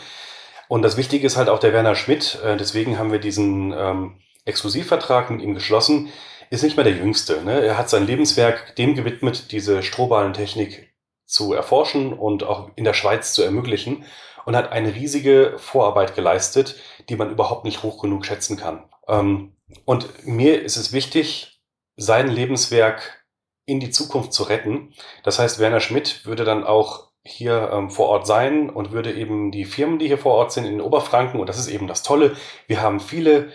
[0.68, 4.16] Und das Wichtige ist halt auch der Werner Schmidt, äh, deswegen haben wir diesen ähm,
[4.45, 6.10] Exklusivvertrag mit ihm geschlossen,
[6.50, 7.43] ist nicht mehr der Jüngste.
[7.43, 7.62] Ne?
[7.62, 10.93] Er hat sein Lebenswerk dem gewidmet, diese Strohballentechnik
[11.26, 14.06] zu erforschen und auch in der Schweiz zu ermöglichen
[14.46, 16.76] und hat eine riesige Vorarbeit geleistet,
[17.10, 18.84] die man überhaupt nicht hoch genug schätzen kann.
[19.08, 19.54] Ähm,
[19.86, 21.60] und mir ist es wichtig,
[21.98, 23.26] sein Lebenswerk
[23.66, 24.93] in die Zukunft zu retten.
[25.24, 29.52] Das heißt, Werner Schmidt würde dann auch hier ähm, vor Ort sein und würde eben
[29.52, 32.36] die Firmen, die hier vor Ort sind in Oberfranken, und das ist eben das Tolle,
[32.68, 33.52] wir haben viele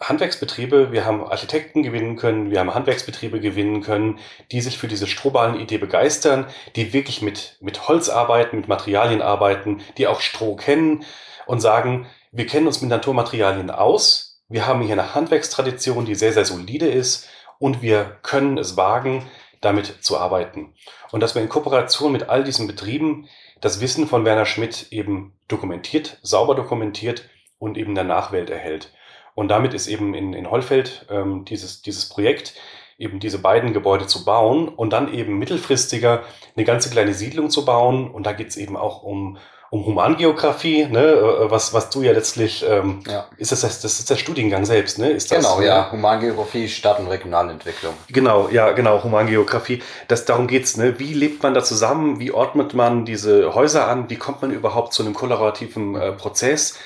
[0.00, 4.20] Handwerksbetriebe, wir haben Architekten gewinnen können, wir haben Handwerksbetriebe gewinnen können,
[4.52, 6.46] die sich für diese Strohballen-Idee begeistern,
[6.76, 11.04] die wirklich mit, mit Holz arbeiten, mit Materialien arbeiten, die auch Stroh kennen
[11.46, 16.32] und sagen, wir kennen uns mit Naturmaterialien aus, wir haben hier eine Handwerkstradition, die sehr,
[16.32, 17.28] sehr solide ist
[17.58, 19.26] und wir können es wagen,
[19.60, 20.74] damit zu arbeiten.
[21.10, 23.28] Und dass wir in Kooperation mit all diesen Betrieben
[23.60, 27.28] das Wissen von Werner Schmidt eben dokumentiert, sauber dokumentiert
[27.58, 28.92] und eben der Nachwelt erhält.
[29.34, 32.54] Und damit ist eben in, in Hollfeld ähm, dieses, dieses Projekt,
[32.98, 36.24] eben diese beiden Gebäude zu bauen und dann eben mittelfristiger
[36.56, 38.10] eine ganze kleine Siedlung zu bauen.
[38.10, 39.38] Und da geht es eben auch um,
[39.70, 43.26] um Humangeografie, ne, äh, was, was du ja letztlich, ähm, ja.
[43.36, 45.10] ist das, das ist der Studiengang selbst, ne?
[45.10, 45.92] Ist das, genau, ja, ne?
[45.92, 47.94] Humangeografie, Stadt- und Regionalentwicklung.
[48.08, 49.82] Genau, ja, genau, Humangeografie.
[50.08, 50.98] Das, darum geht's, ne?
[50.98, 52.18] Wie lebt man da zusammen?
[52.18, 54.08] Wie ordnet man diese Häuser an?
[54.10, 56.78] Wie kommt man überhaupt zu einem kollaborativen äh, Prozess?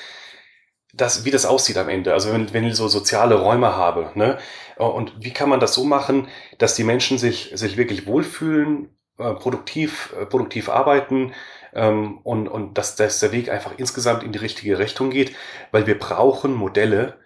[0.93, 2.13] Das, wie das aussieht am Ende.
[2.13, 4.37] Also wenn, wenn ich so soziale Räume habe, ne?
[4.77, 6.27] Und wie kann man das so machen,
[6.59, 11.33] dass die Menschen sich, sich wirklich wohlfühlen, äh, produktiv, äh, produktiv arbeiten,
[11.75, 15.35] ähm, und, und dass, dass der Weg einfach insgesamt in die richtige Richtung geht,
[15.71, 17.19] weil wir brauchen Modelle,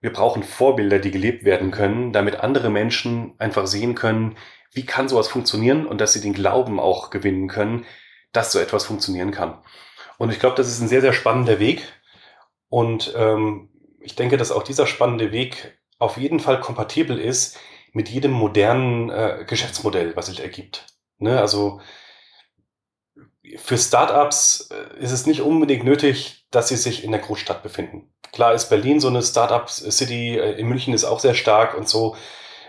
[0.00, 4.36] wir brauchen Vorbilder, die gelebt werden können, damit andere Menschen einfach sehen können,
[4.72, 7.86] wie kann sowas funktionieren und dass sie den Glauben auch gewinnen können,
[8.32, 9.58] dass so etwas funktionieren kann.
[10.18, 11.84] Und ich glaube, das ist ein sehr, sehr spannender Weg.
[12.74, 13.68] Und ähm,
[14.00, 17.56] ich denke, dass auch dieser spannende Weg auf jeden Fall kompatibel ist
[17.92, 20.84] mit jedem modernen äh, Geschäftsmodell, was sich ergibt.
[21.18, 21.40] Ne?
[21.40, 21.80] Also
[23.58, 28.12] für Startups äh, ist es nicht unbedingt nötig, dass sie sich in der Großstadt befinden.
[28.32, 32.16] Klar ist Berlin so eine Startup-City, äh, in München ist auch sehr stark und so.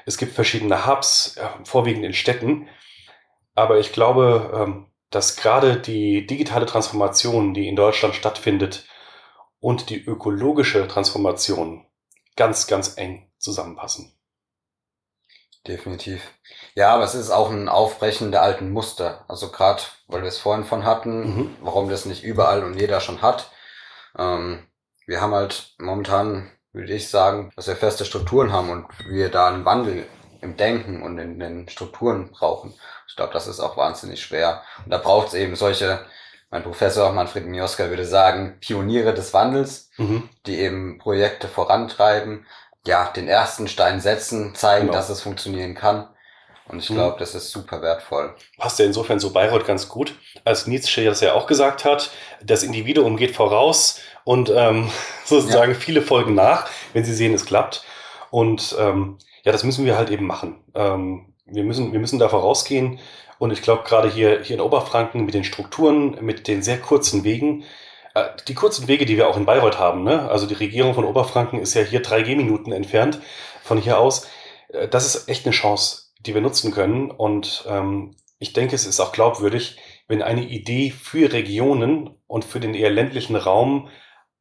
[0.06, 2.68] Es gibt verschiedene Hubs, vorwiegend in Städten.
[3.56, 8.86] Aber ich glaube, ähm, dass gerade die digitale Transformation, die in Deutschland stattfindet,
[9.66, 11.88] und die ökologische Transformation
[12.36, 14.14] ganz, ganz eng zusammenpassen.
[15.66, 16.22] Definitiv.
[16.76, 19.26] Ja, aber es ist auch ein Aufbrechen der alten Muster.
[19.28, 21.56] Also gerade, weil wir es vorhin von hatten, mhm.
[21.62, 23.50] warum das nicht überall und jeder schon hat.
[24.16, 24.68] Ähm,
[25.08, 29.48] wir haben halt momentan, würde ich sagen, dass wir feste Strukturen haben und wir da
[29.48, 30.06] einen Wandel
[30.42, 32.76] im Denken und in den Strukturen brauchen.
[33.08, 34.62] Ich glaube, das ist auch wahnsinnig schwer.
[34.84, 36.06] Und da braucht es eben solche,
[36.50, 40.30] mein Professor Manfred Mioska würde sagen, Pioniere des Wandels, mhm.
[40.46, 42.46] die eben Projekte vorantreiben,
[42.86, 44.98] ja, den ersten Stein setzen, zeigen, genau.
[44.98, 46.08] dass es funktionieren kann.
[46.68, 47.20] Und ich glaube, mhm.
[47.20, 48.36] das ist super wertvoll.
[48.58, 52.10] Passt ja insofern so Bayreuth ganz gut, als Nietzsche das ja auch gesagt hat,
[52.44, 54.90] das Individuum geht voraus und ähm,
[55.26, 55.78] sozusagen ja.
[55.78, 57.84] viele folgen nach, wenn sie sehen, es klappt.
[58.32, 60.64] Und ähm, ja, das müssen wir halt eben machen.
[60.74, 63.00] Ähm, wir, müssen, wir müssen da vorausgehen.
[63.40, 67.24] Und ich glaube, gerade hier, hier in Oberfranken mit den Strukturen, mit den sehr kurzen
[67.24, 67.64] Wegen,
[68.14, 70.30] äh, die kurzen Wege, die wir auch in Bayreuth haben, ne?
[70.30, 73.20] also die Regierung von Oberfranken ist ja hier drei Gehminuten entfernt
[73.64, 74.28] von hier aus.
[74.70, 77.12] Äh, das ist echt eine Chance die wir nutzen können.
[77.12, 79.78] Und ähm, ich denke, es ist auch glaubwürdig,
[80.08, 83.90] wenn eine Idee für Regionen und für den eher ländlichen Raum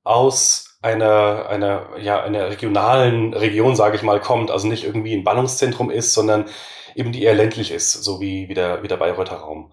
[0.03, 5.25] aus einer, einer, ja, einer regionalen Region, sage ich mal, kommt, also nicht irgendwie ein
[5.25, 6.47] Ballungszentrum ist, sondern
[6.95, 9.73] eben die eher ländlich ist, so wie, wie, der, wie der Bayreuther Raum.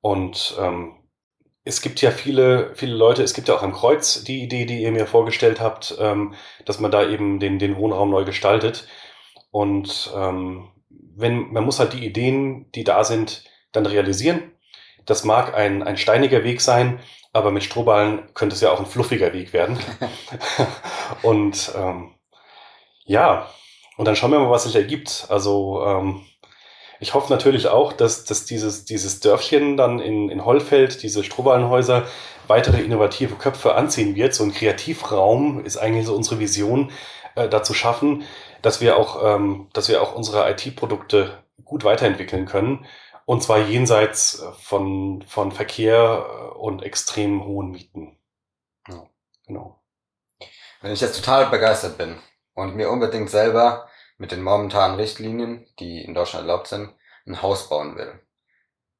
[0.00, 0.96] Und ähm,
[1.64, 4.82] es gibt ja viele, viele Leute, es gibt ja auch am Kreuz die Idee, die
[4.82, 6.34] ihr mir vorgestellt habt, ähm,
[6.64, 8.88] dass man da eben den, den Wohnraum neu gestaltet.
[9.50, 14.52] Und ähm, wenn, man muss halt die Ideen, die da sind, dann realisieren.
[15.06, 17.00] Das mag ein, ein steiniger Weg sein,
[17.32, 19.78] aber mit Strohballen könnte es ja auch ein fluffiger Weg werden.
[21.22, 22.14] und ähm,
[23.04, 23.48] ja,
[23.96, 25.26] und dann schauen wir mal, was sich ergibt.
[25.28, 26.22] Also ähm,
[27.00, 32.06] ich hoffe natürlich auch, dass, dass dieses, dieses Dörfchen dann in, in Hollfeld, diese Strohballenhäuser,
[32.46, 34.34] weitere innovative Köpfe anziehen wird.
[34.34, 36.92] So ein Kreativraum ist eigentlich so unsere Vision,
[37.36, 38.24] äh, dazu schaffen,
[38.60, 42.86] dass wir auch, ähm, dass wir auch unsere IT-Produkte gut weiterentwickeln können.
[43.24, 48.18] Und zwar jenseits äh, von, von Verkehr äh, und extrem hohen Mieten.
[48.88, 49.06] Ja.
[49.46, 49.80] Genau.
[50.82, 52.18] Wenn ich jetzt total begeistert bin
[52.54, 53.88] und mir unbedingt selber
[54.20, 56.92] mit den momentanen Richtlinien, die in Deutschland erlaubt sind,
[57.26, 58.20] ein Haus bauen will.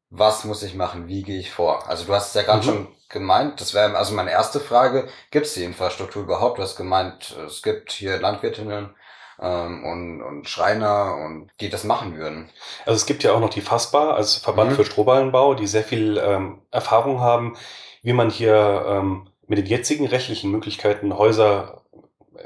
[0.08, 1.08] Was muss ich machen?
[1.08, 1.86] Wie gehe ich vor?
[1.88, 2.64] Also du hast es ja gerade mhm.
[2.64, 6.58] schon gemeint, das wäre also meine erste Frage, gibt es die Infrastruktur überhaupt?
[6.58, 8.94] Du hast gemeint, es gibt hier Landwirtinnen
[9.38, 12.48] ähm, und, und Schreiner und die das machen würden.
[12.86, 14.76] Also es gibt ja auch noch die Fassbar als Verband mhm.
[14.76, 17.58] für Strohballenbau, die sehr viel ähm, Erfahrung haben,
[18.02, 21.79] wie man hier ähm, mit den jetzigen rechtlichen Möglichkeiten Häuser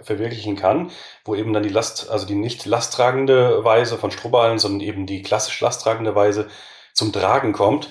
[0.02, 0.90] verwirklichen kann,
[1.24, 5.22] wo eben dann die Last, also die nicht lasttragende Weise von Strohballen, sondern eben die
[5.22, 6.48] klassisch lasttragende Weise
[6.92, 7.90] zum Tragen kommt.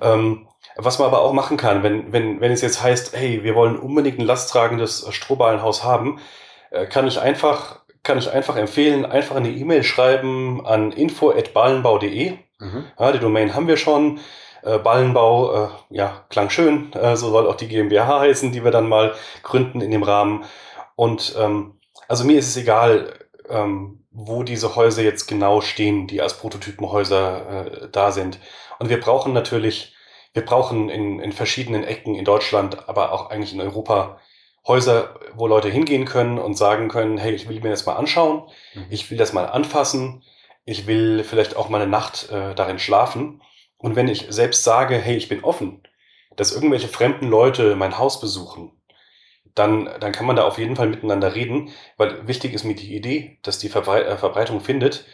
[0.00, 0.46] Ähm,
[0.76, 3.78] was man aber auch machen kann, wenn, wenn, wenn es jetzt heißt, hey, wir wollen
[3.78, 6.20] unbedingt ein lasttragendes Strohballenhaus haben,
[6.70, 12.38] äh, kann ich einfach, kann ich einfach empfehlen, einfach eine E-Mail schreiben an info.ballenbau.de.
[12.58, 12.84] Mhm.
[12.98, 14.20] Ja, die Domain haben wir schon.
[14.62, 16.92] Äh, Ballenbau, äh, ja, klang schön.
[16.92, 20.44] Äh, so soll auch die GmbH heißen, die wir dann mal gründen in dem Rahmen.
[21.00, 23.14] Und ähm, also mir ist es egal,
[23.48, 28.38] ähm, wo diese Häuser jetzt genau stehen, die als Prototypenhäuser äh, da sind.
[28.78, 29.94] Und wir brauchen natürlich,
[30.34, 34.20] wir brauchen in, in verschiedenen Ecken in Deutschland, aber auch eigentlich in Europa
[34.68, 38.42] Häuser, wo Leute hingehen können und sagen können, hey, ich will mir das mal anschauen,
[38.74, 38.84] mhm.
[38.90, 40.22] ich will das mal anfassen,
[40.66, 43.40] ich will vielleicht auch mal eine Nacht äh, darin schlafen.
[43.78, 45.82] Und wenn ich selbst sage, hey, ich bin offen,
[46.36, 48.72] dass irgendwelche fremden Leute mein Haus besuchen,
[49.54, 52.94] dann, dann kann man da auf jeden Fall miteinander reden, weil wichtig ist mir die
[52.94, 55.04] Idee, dass die äh, Verbreitung findet.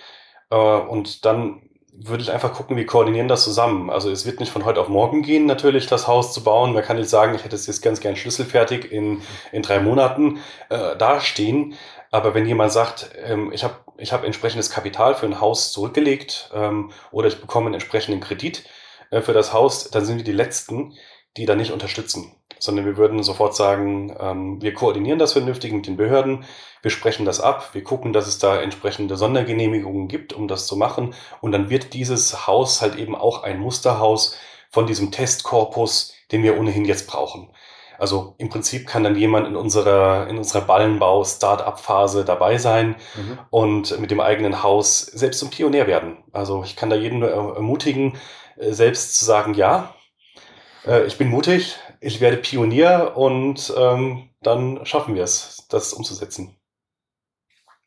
[0.50, 1.62] Äh, und dann
[1.98, 3.88] würde ich einfach gucken, wir koordinieren das zusammen.
[3.88, 6.74] Also es wird nicht von heute auf morgen gehen, natürlich das Haus zu bauen.
[6.74, 9.22] Man kann nicht sagen, ich hätte es jetzt ganz gern schlüsselfertig in,
[9.52, 11.74] in drei Monaten äh, dastehen.
[12.10, 16.50] Aber wenn jemand sagt, ähm, ich habe ich hab entsprechendes Kapital für ein Haus zurückgelegt
[16.54, 18.64] ähm, oder ich bekomme einen entsprechenden Kredit
[19.10, 20.94] äh, für das Haus, dann sind wir die Letzten,
[21.36, 25.86] die da nicht unterstützen, sondern wir würden sofort sagen, ähm, wir koordinieren das vernünftig mit
[25.86, 26.44] den Behörden,
[26.82, 30.76] wir sprechen das ab, wir gucken, dass es da entsprechende Sondergenehmigungen gibt, um das zu
[30.76, 34.36] machen und dann wird dieses Haus halt eben auch ein Musterhaus
[34.70, 37.50] von diesem Testkorpus, den wir ohnehin jetzt brauchen.
[37.98, 43.38] Also im Prinzip kann dann jemand in unserer, in unserer Ballenbau-Start-up-Phase dabei sein mhm.
[43.50, 46.18] und mit dem eigenen Haus selbst zum Pionier werden.
[46.32, 48.18] Also ich kann da jeden ermutigen,
[48.56, 49.94] äh, selbst zu sagen, ja,
[50.86, 56.56] äh, ich bin mutig, ich werde Pionier und ähm, dann schaffen wir es, das umzusetzen.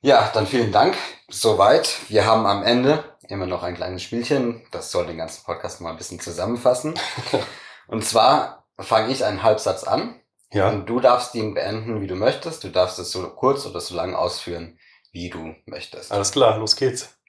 [0.01, 0.95] Ja, dann vielen Dank.
[1.29, 2.09] Soweit.
[2.09, 4.65] Wir haben am Ende immer noch ein kleines Spielchen.
[4.71, 6.93] Das soll den ganzen Podcast mal ein bisschen zusammenfassen.
[7.87, 10.21] und zwar fange ich einen Halbsatz an.
[10.51, 10.69] Ja.
[10.69, 12.63] Und du darfst ihn beenden, wie du möchtest.
[12.63, 14.79] Du darfst es so kurz oder so lang ausführen,
[15.11, 16.11] wie du möchtest.
[16.11, 17.19] Alles klar, los geht's.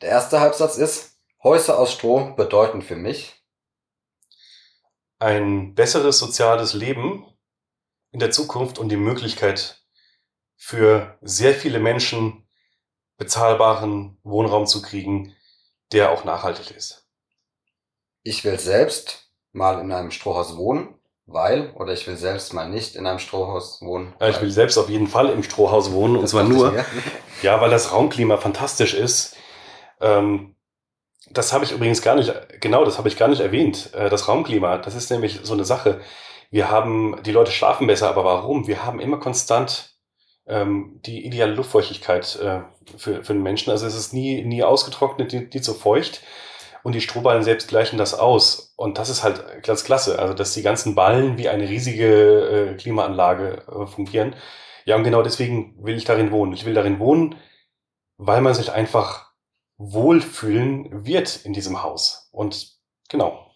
[0.00, 3.39] Der erste Halbsatz ist, Häuser aus Stroh bedeuten für mich
[5.20, 7.24] ein besseres soziales Leben
[8.10, 9.82] in der Zukunft und die Möglichkeit
[10.56, 12.48] für sehr viele Menschen
[13.16, 15.36] bezahlbaren Wohnraum zu kriegen,
[15.92, 17.06] der auch nachhaltig ist.
[18.22, 20.94] Ich will selbst mal in einem Strohhaus wohnen,
[21.26, 24.14] weil, oder ich will selbst mal nicht in einem Strohhaus wohnen.
[24.20, 26.84] Ja, ich will selbst auf jeden Fall im Strohhaus wohnen, und zwar nur,
[27.42, 29.36] ja, weil das Raumklima fantastisch ist.
[30.00, 30.56] Ähm,
[31.30, 33.90] das habe ich übrigens gar nicht, genau, das habe ich gar nicht erwähnt.
[33.94, 36.00] Äh, das Raumklima, das ist nämlich so eine Sache.
[36.50, 38.66] Wir haben, die Leute schlafen besser, aber warum?
[38.66, 39.94] Wir haben immer konstant
[40.46, 42.60] ähm, die ideale Luftfeuchtigkeit äh,
[42.96, 43.70] für, für den Menschen.
[43.70, 46.22] Also es ist nie, nie ausgetrocknet, nie, nie zu feucht.
[46.82, 48.72] Und die Strohballen selbst gleichen das aus.
[48.76, 50.18] Und das ist halt ganz klasse.
[50.18, 54.34] Also, dass die ganzen Ballen wie eine riesige äh, Klimaanlage äh, fungieren.
[54.86, 56.54] Ja, und genau deswegen will ich darin wohnen.
[56.54, 57.36] Ich will darin wohnen,
[58.16, 59.29] weil man sich einfach
[59.80, 62.28] wohlfühlen wird in diesem Haus.
[62.32, 62.76] Und
[63.08, 63.46] genau.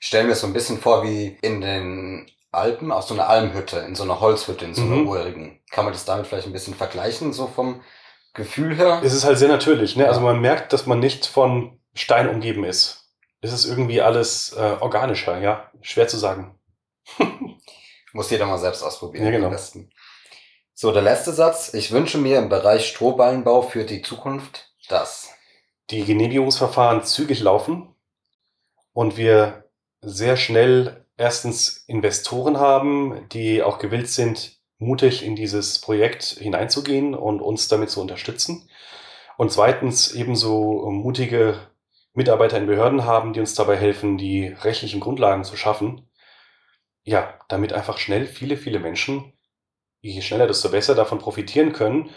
[0.00, 3.78] Ich stelle mir so ein bisschen vor wie in den Alpen, aus so einer Almhütte,
[3.78, 5.08] in so einer Holzhütte, in so einer mhm.
[5.08, 5.60] urigen.
[5.70, 7.82] Kann man das damit vielleicht ein bisschen vergleichen, so vom
[8.32, 9.00] Gefühl her?
[9.02, 10.06] Es ist halt sehr natürlich, ne?
[10.06, 13.08] Also man merkt, dass man nicht von Stein umgeben ist.
[13.40, 15.70] Es ist irgendwie alles äh, organischer, ja.
[15.80, 16.58] Schwer zu sagen.
[18.12, 19.24] Muss jeder mal selbst ausprobieren.
[19.24, 19.46] Ja, genau.
[19.46, 19.90] Am besten.
[20.74, 21.74] So, der letzte Satz.
[21.74, 25.31] Ich wünsche mir im Bereich Strohballenbau für die Zukunft das
[25.92, 27.94] die Genehmigungsverfahren zügig laufen
[28.92, 29.70] und wir
[30.00, 37.40] sehr schnell erstens Investoren haben, die auch gewillt sind, mutig in dieses Projekt hineinzugehen und
[37.40, 38.68] uns damit zu unterstützen.
[39.36, 41.60] Und zweitens ebenso mutige
[42.14, 46.10] Mitarbeiter in Behörden haben, die uns dabei helfen, die rechtlichen Grundlagen zu schaffen.
[47.04, 49.32] Ja, damit einfach schnell viele, viele Menschen,
[50.00, 52.10] je schneller, desto besser davon profitieren können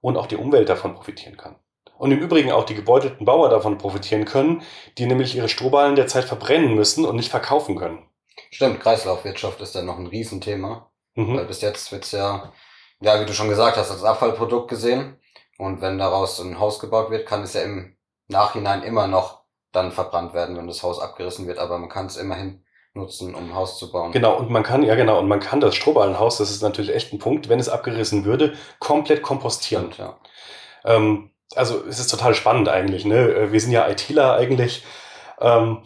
[0.00, 1.56] und auch die Umwelt davon profitieren kann.
[2.00, 4.62] Und im Übrigen auch die gebeutelten Bauer davon profitieren können,
[4.96, 8.08] die nämlich ihre Strohballen derzeit verbrennen müssen und nicht verkaufen können.
[8.50, 10.90] Stimmt, Kreislaufwirtschaft ist dann noch ein Riesenthema.
[11.14, 11.36] Mhm.
[11.36, 12.54] Weil bis jetzt wird's ja,
[13.02, 15.18] ja, wie du schon gesagt hast, als Abfallprodukt gesehen.
[15.58, 17.98] Und wenn daraus ein Haus gebaut wird, kann es ja im
[18.28, 21.58] Nachhinein immer noch dann verbrannt werden, wenn das Haus abgerissen wird.
[21.58, 24.12] Aber man kann es immerhin nutzen, um ein Haus zu bauen.
[24.12, 27.12] Genau, und man kann, ja genau, und man kann das Strohballenhaus, das ist natürlich echt
[27.12, 29.92] ein Punkt, wenn es abgerissen würde, komplett kompostieren.
[29.92, 30.18] Stimmt, ja.
[30.86, 33.04] Ähm, also es ist total spannend eigentlich.
[33.04, 33.34] Ne?
[33.34, 34.84] Äh, wir sind ja ITler eigentlich.
[35.40, 35.78] Ähm,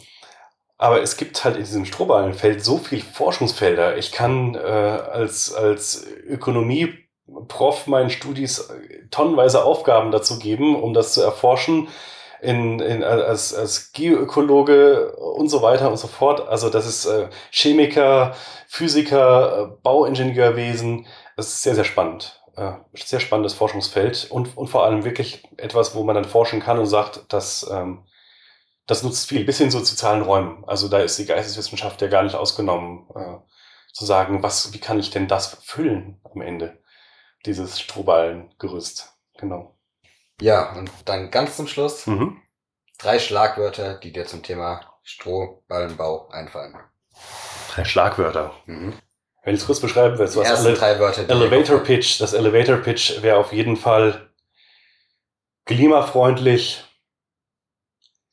[0.76, 3.96] aber es gibt halt in diesem Strohballenfeld so viel Forschungsfelder.
[3.96, 8.68] Ich kann äh, als, als Ökonomie-Prof meinen Studis
[9.10, 11.88] tonnenweise Aufgaben dazu geben, um das zu erforschen.
[12.42, 16.46] In, in, als, als Geoökologe und so weiter und so fort.
[16.46, 18.34] Also das ist äh, Chemiker,
[18.68, 21.06] Physiker, äh, Bauingenieurwesen.
[21.36, 25.94] Das ist sehr, sehr spannend äh, sehr spannendes Forschungsfeld und, und vor allem wirklich etwas,
[25.94, 28.06] wo man dann forschen kann und sagt, dass ähm,
[28.86, 30.64] das nutzt viel, bis hin zu sozialen Räumen.
[30.66, 33.36] Also da ist die Geisteswissenschaft ja gar nicht ausgenommen, äh,
[33.92, 36.82] zu sagen, was, wie kann ich denn das füllen am Ende,
[37.46, 39.12] dieses Strohballengerüst.
[39.38, 39.76] Genau.
[40.40, 42.42] Ja, und dann ganz zum Schluss mhm.
[42.98, 46.76] drei Schlagwörter, die dir zum Thema Strohballenbau einfallen.
[47.70, 48.52] Drei Schlagwörter.
[48.66, 48.94] Mhm.
[49.44, 53.22] Wenn ich es kurz beschreiben will, was Ele drei Wörter, Elevator Pitch, das Elevator Pitch
[53.22, 54.30] wäre auf jeden Fall
[55.66, 56.82] klimafreundlich,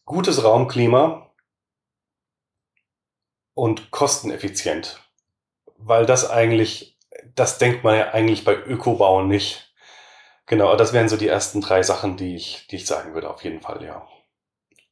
[0.05, 1.33] gutes Raumklima
[3.53, 5.01] und kosteneffizient.
[5.77, 6.97] Weil das eigentlich,
[7.35, 9.73] das denkt man ja eigentlich bei Ökobauen nicht.
[10.45, 13.43] Genau, das wären so die ersten drei Sachen, die ich, die ich sagen würde, auf
[13.43, 14.07] jeden Fall, ja.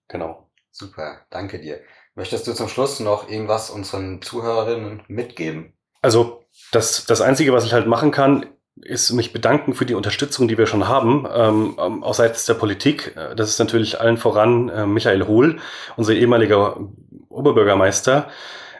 [0.09, 0.49] Genau.
[0.71, 1.81] Super, danke dir.
[2.15, 5.78] Möchtest du zum Schluss noch irgendwas unseren Zuhörerinnen mitgeben?
[6.01, 8.45] Also das, das Einzige, was ich halt machen kann,
[8.81, 12.53] ist mich bedanken für die Unterstützung, die wir schon haben, ähm, ähm auch seitens der
[12.53, 13.15] Politik.
[13.15, 15.59] Äh, das ist natürlich allen voran äh, Michael Hohl,
[15.97, 16.79] unser ehemaliger
[17.29, 18.29] Oberbürgermeister,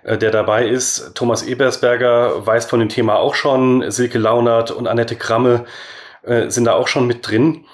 [0.04, 1.12] äh, der dabei ist.
[1.16, 3.92] Thomas Ebersberger weiß von dem Thema auch schon.
[3.92, 5.66] Silke Launert und Annette Kramme
[6.24, 7.66] äh, sind da auch schon mit drin.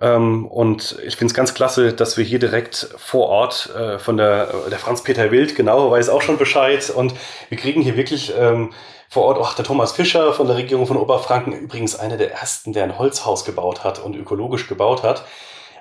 [0.00, 4.16] Ähm, und ich finde es ganz klasse, dass wir hier direkt vor Ort äh, von
[4.16, 6.90] der, der Franz-Peter Wild, genau, weiß auch schon Bescheid.
[6.90, 7.14] Und
[7.48, 8.72] wir kriegen hier wirklich ähm,
[9.08, 12.72] vor Ort auch der Thomas Fischer von der Regierung von Oberfranken, übrigens einer der ersten,
[12.72, 15.24] der ein Holzhaus gebaut hat und ökologisch gebaut hat.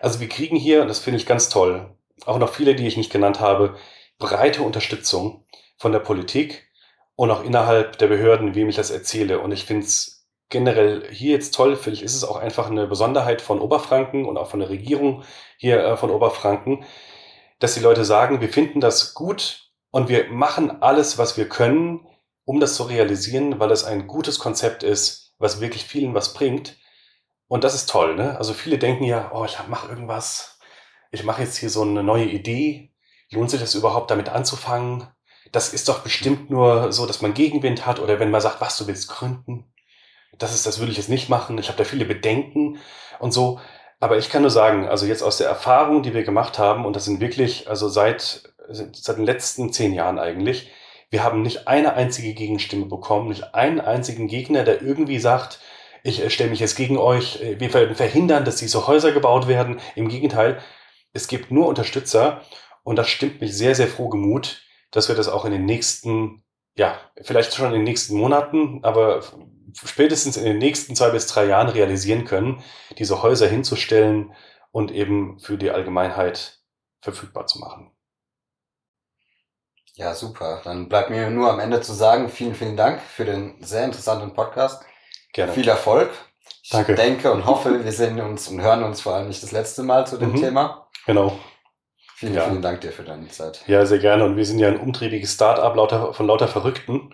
[0.01, 1.89] Also wir kriegen hier, und das finde ich ganz toll,
[2.25, 3.75] auch noch viele, die ich nicht genannt habe,
[4.19, 5.43] breite Unterstützung
[5.77, 6.69] von der Politik
[7.15, 9.39] und auch innerhalb der Behörden, wem ich das erzähle.
[9.39, 10.14] Und ich finde es
[10.49, 14.37] generell hier jetzt toll, finde ich, ist es auch einfach eine Besonderheit von Oberfranken und
[14.37, 15.23] auch von der Regierung
[15.57, 16.85] hier äh, von Oberfranken,
[17.59, 22.07] dass die Leute sagen, wir finden das gut und wir machen alles, was wir können,
[22.45, 26.77] um das zu realisieren, weil es ein gutes Konzept ist, was wirklich vielen was bringt.
[27.47, 28.37] Und das ist toll, ne?
[28.37, 30.59] Also viele denken ja, oh, ich mache irgendwas,
[31.11, 32.93] ich mache jetzt hier so eine neue Idee,
[33.31, 35.07] lohnt sich das überhaupt damit anzufangen?
[35.51, 38.77] Das ist doch bestimmt nur so, dass man Gegenwind hat oder wenn man sagt, was
[38.77, 39.71] du willst gründen
[40.37, 41.57] das ist, das würde ich jetzt nicht machen.
[41.57, 42.79] Ich habe da viele Bedenken
[43.19, 43.59] und so.
[43.99, 46.95] Aber ich kann nur sagen, also jetzt aus der Erfahrung, die wir gemacht haben, und
[46.95, 50.71] das sind wirklich, also seit, seit den letzten zehn Jahren eigentlich,
[51.09, 55.59] wir haben nicht eine einzige Gegenstimme bekommen, nicht einen einzigen Gegner, der irgendwie sagt,
[56.03, 59.47] ich äh, stelle mich jetzt gegen euch, äh, wir werden verhindern, dass diese Häuser gebaut
[59.47, 59.79] werden.
[59.95, 60.59] Im Gegenteil,
[61.13, 62.41] es gibt nur Unterstützer
[62.83, 64.61] und das stimmt mich sehr, sehr froh gemut,
[64.91, 66.43] dass wir das auch in den nächsten,
[66.77, 69.23] ja, vielleicht schon in den nächsten Monaten, aber
[69.73, 72.63] spätestens in den nächsten zwei bis drei Jahren realisieren können,
[72.97, 74.33] diese Häuser hinzustellen
[74.71, 76.59] und eben für die Allgemeinheit
[77.01, 77.91] verfügbar zu machen.
[79.93, 80.61] Ja, super.
[80.65, 84.33] Dann bleibt mir nur am Ende zu sagen, vielen, vielen Dank für den sehr interessanten
[84.33, 84.83] Podcast.
[85.31, 85.53] Gerne.
[85.53, 86.11] Viel Erfolg.
[86.69, 86.93] Danke.
[86.93, 89.83] Ich denke und hoffe, wir sehen uns und hören uns vor allem nicht das letzte
[89.83, 90.41] Mal zu dem mhm.
[90.41, 90.89] Thema.
[91.05, 91.39] Genau.
[92.15, 92.45] Vielen, ja.
[92.45, 93.63] vielen Dank dir für deine Zeit.
[93.67, 94.25] Ja, sehr gerne.
[94.25, 97.13] Und wir sind ja ein umtriebiges Start-up von lauter Verrückten.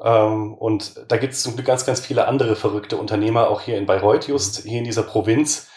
[0.00, 4.28] Ähm, und da gibt es ganz, ganz viele andere verrückte Unternehmer, auch hier in Bayreuth
[4.28, 5.68] just, hier in dieser Provinz.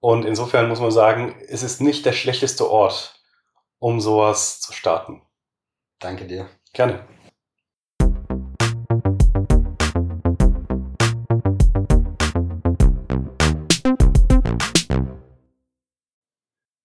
[0.00, 3.20] Und insofern muss man sagen, es ist nicht der schlechteste Ort,
[3.78, 5.22] um sowas zu starten.
[5.98, 6.48] Danke dir.
[6.72, 7.06] Gerne.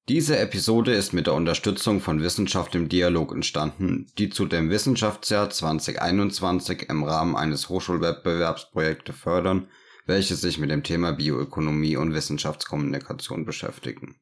[0.10, 5.52] Diese Episode ist mit der Unterstützung von Wissenschaft im Dialog entstanden, die zu dem Wissenschaftsjahr
[5.52, 9.68] 2021 im Rahmen eines Hochschulwettbewerbs Projekte fördern,
[10.08, 14.20] welche sich mit dem Thema Bioökonomie und Wissenschaftskommunikation beschäftigen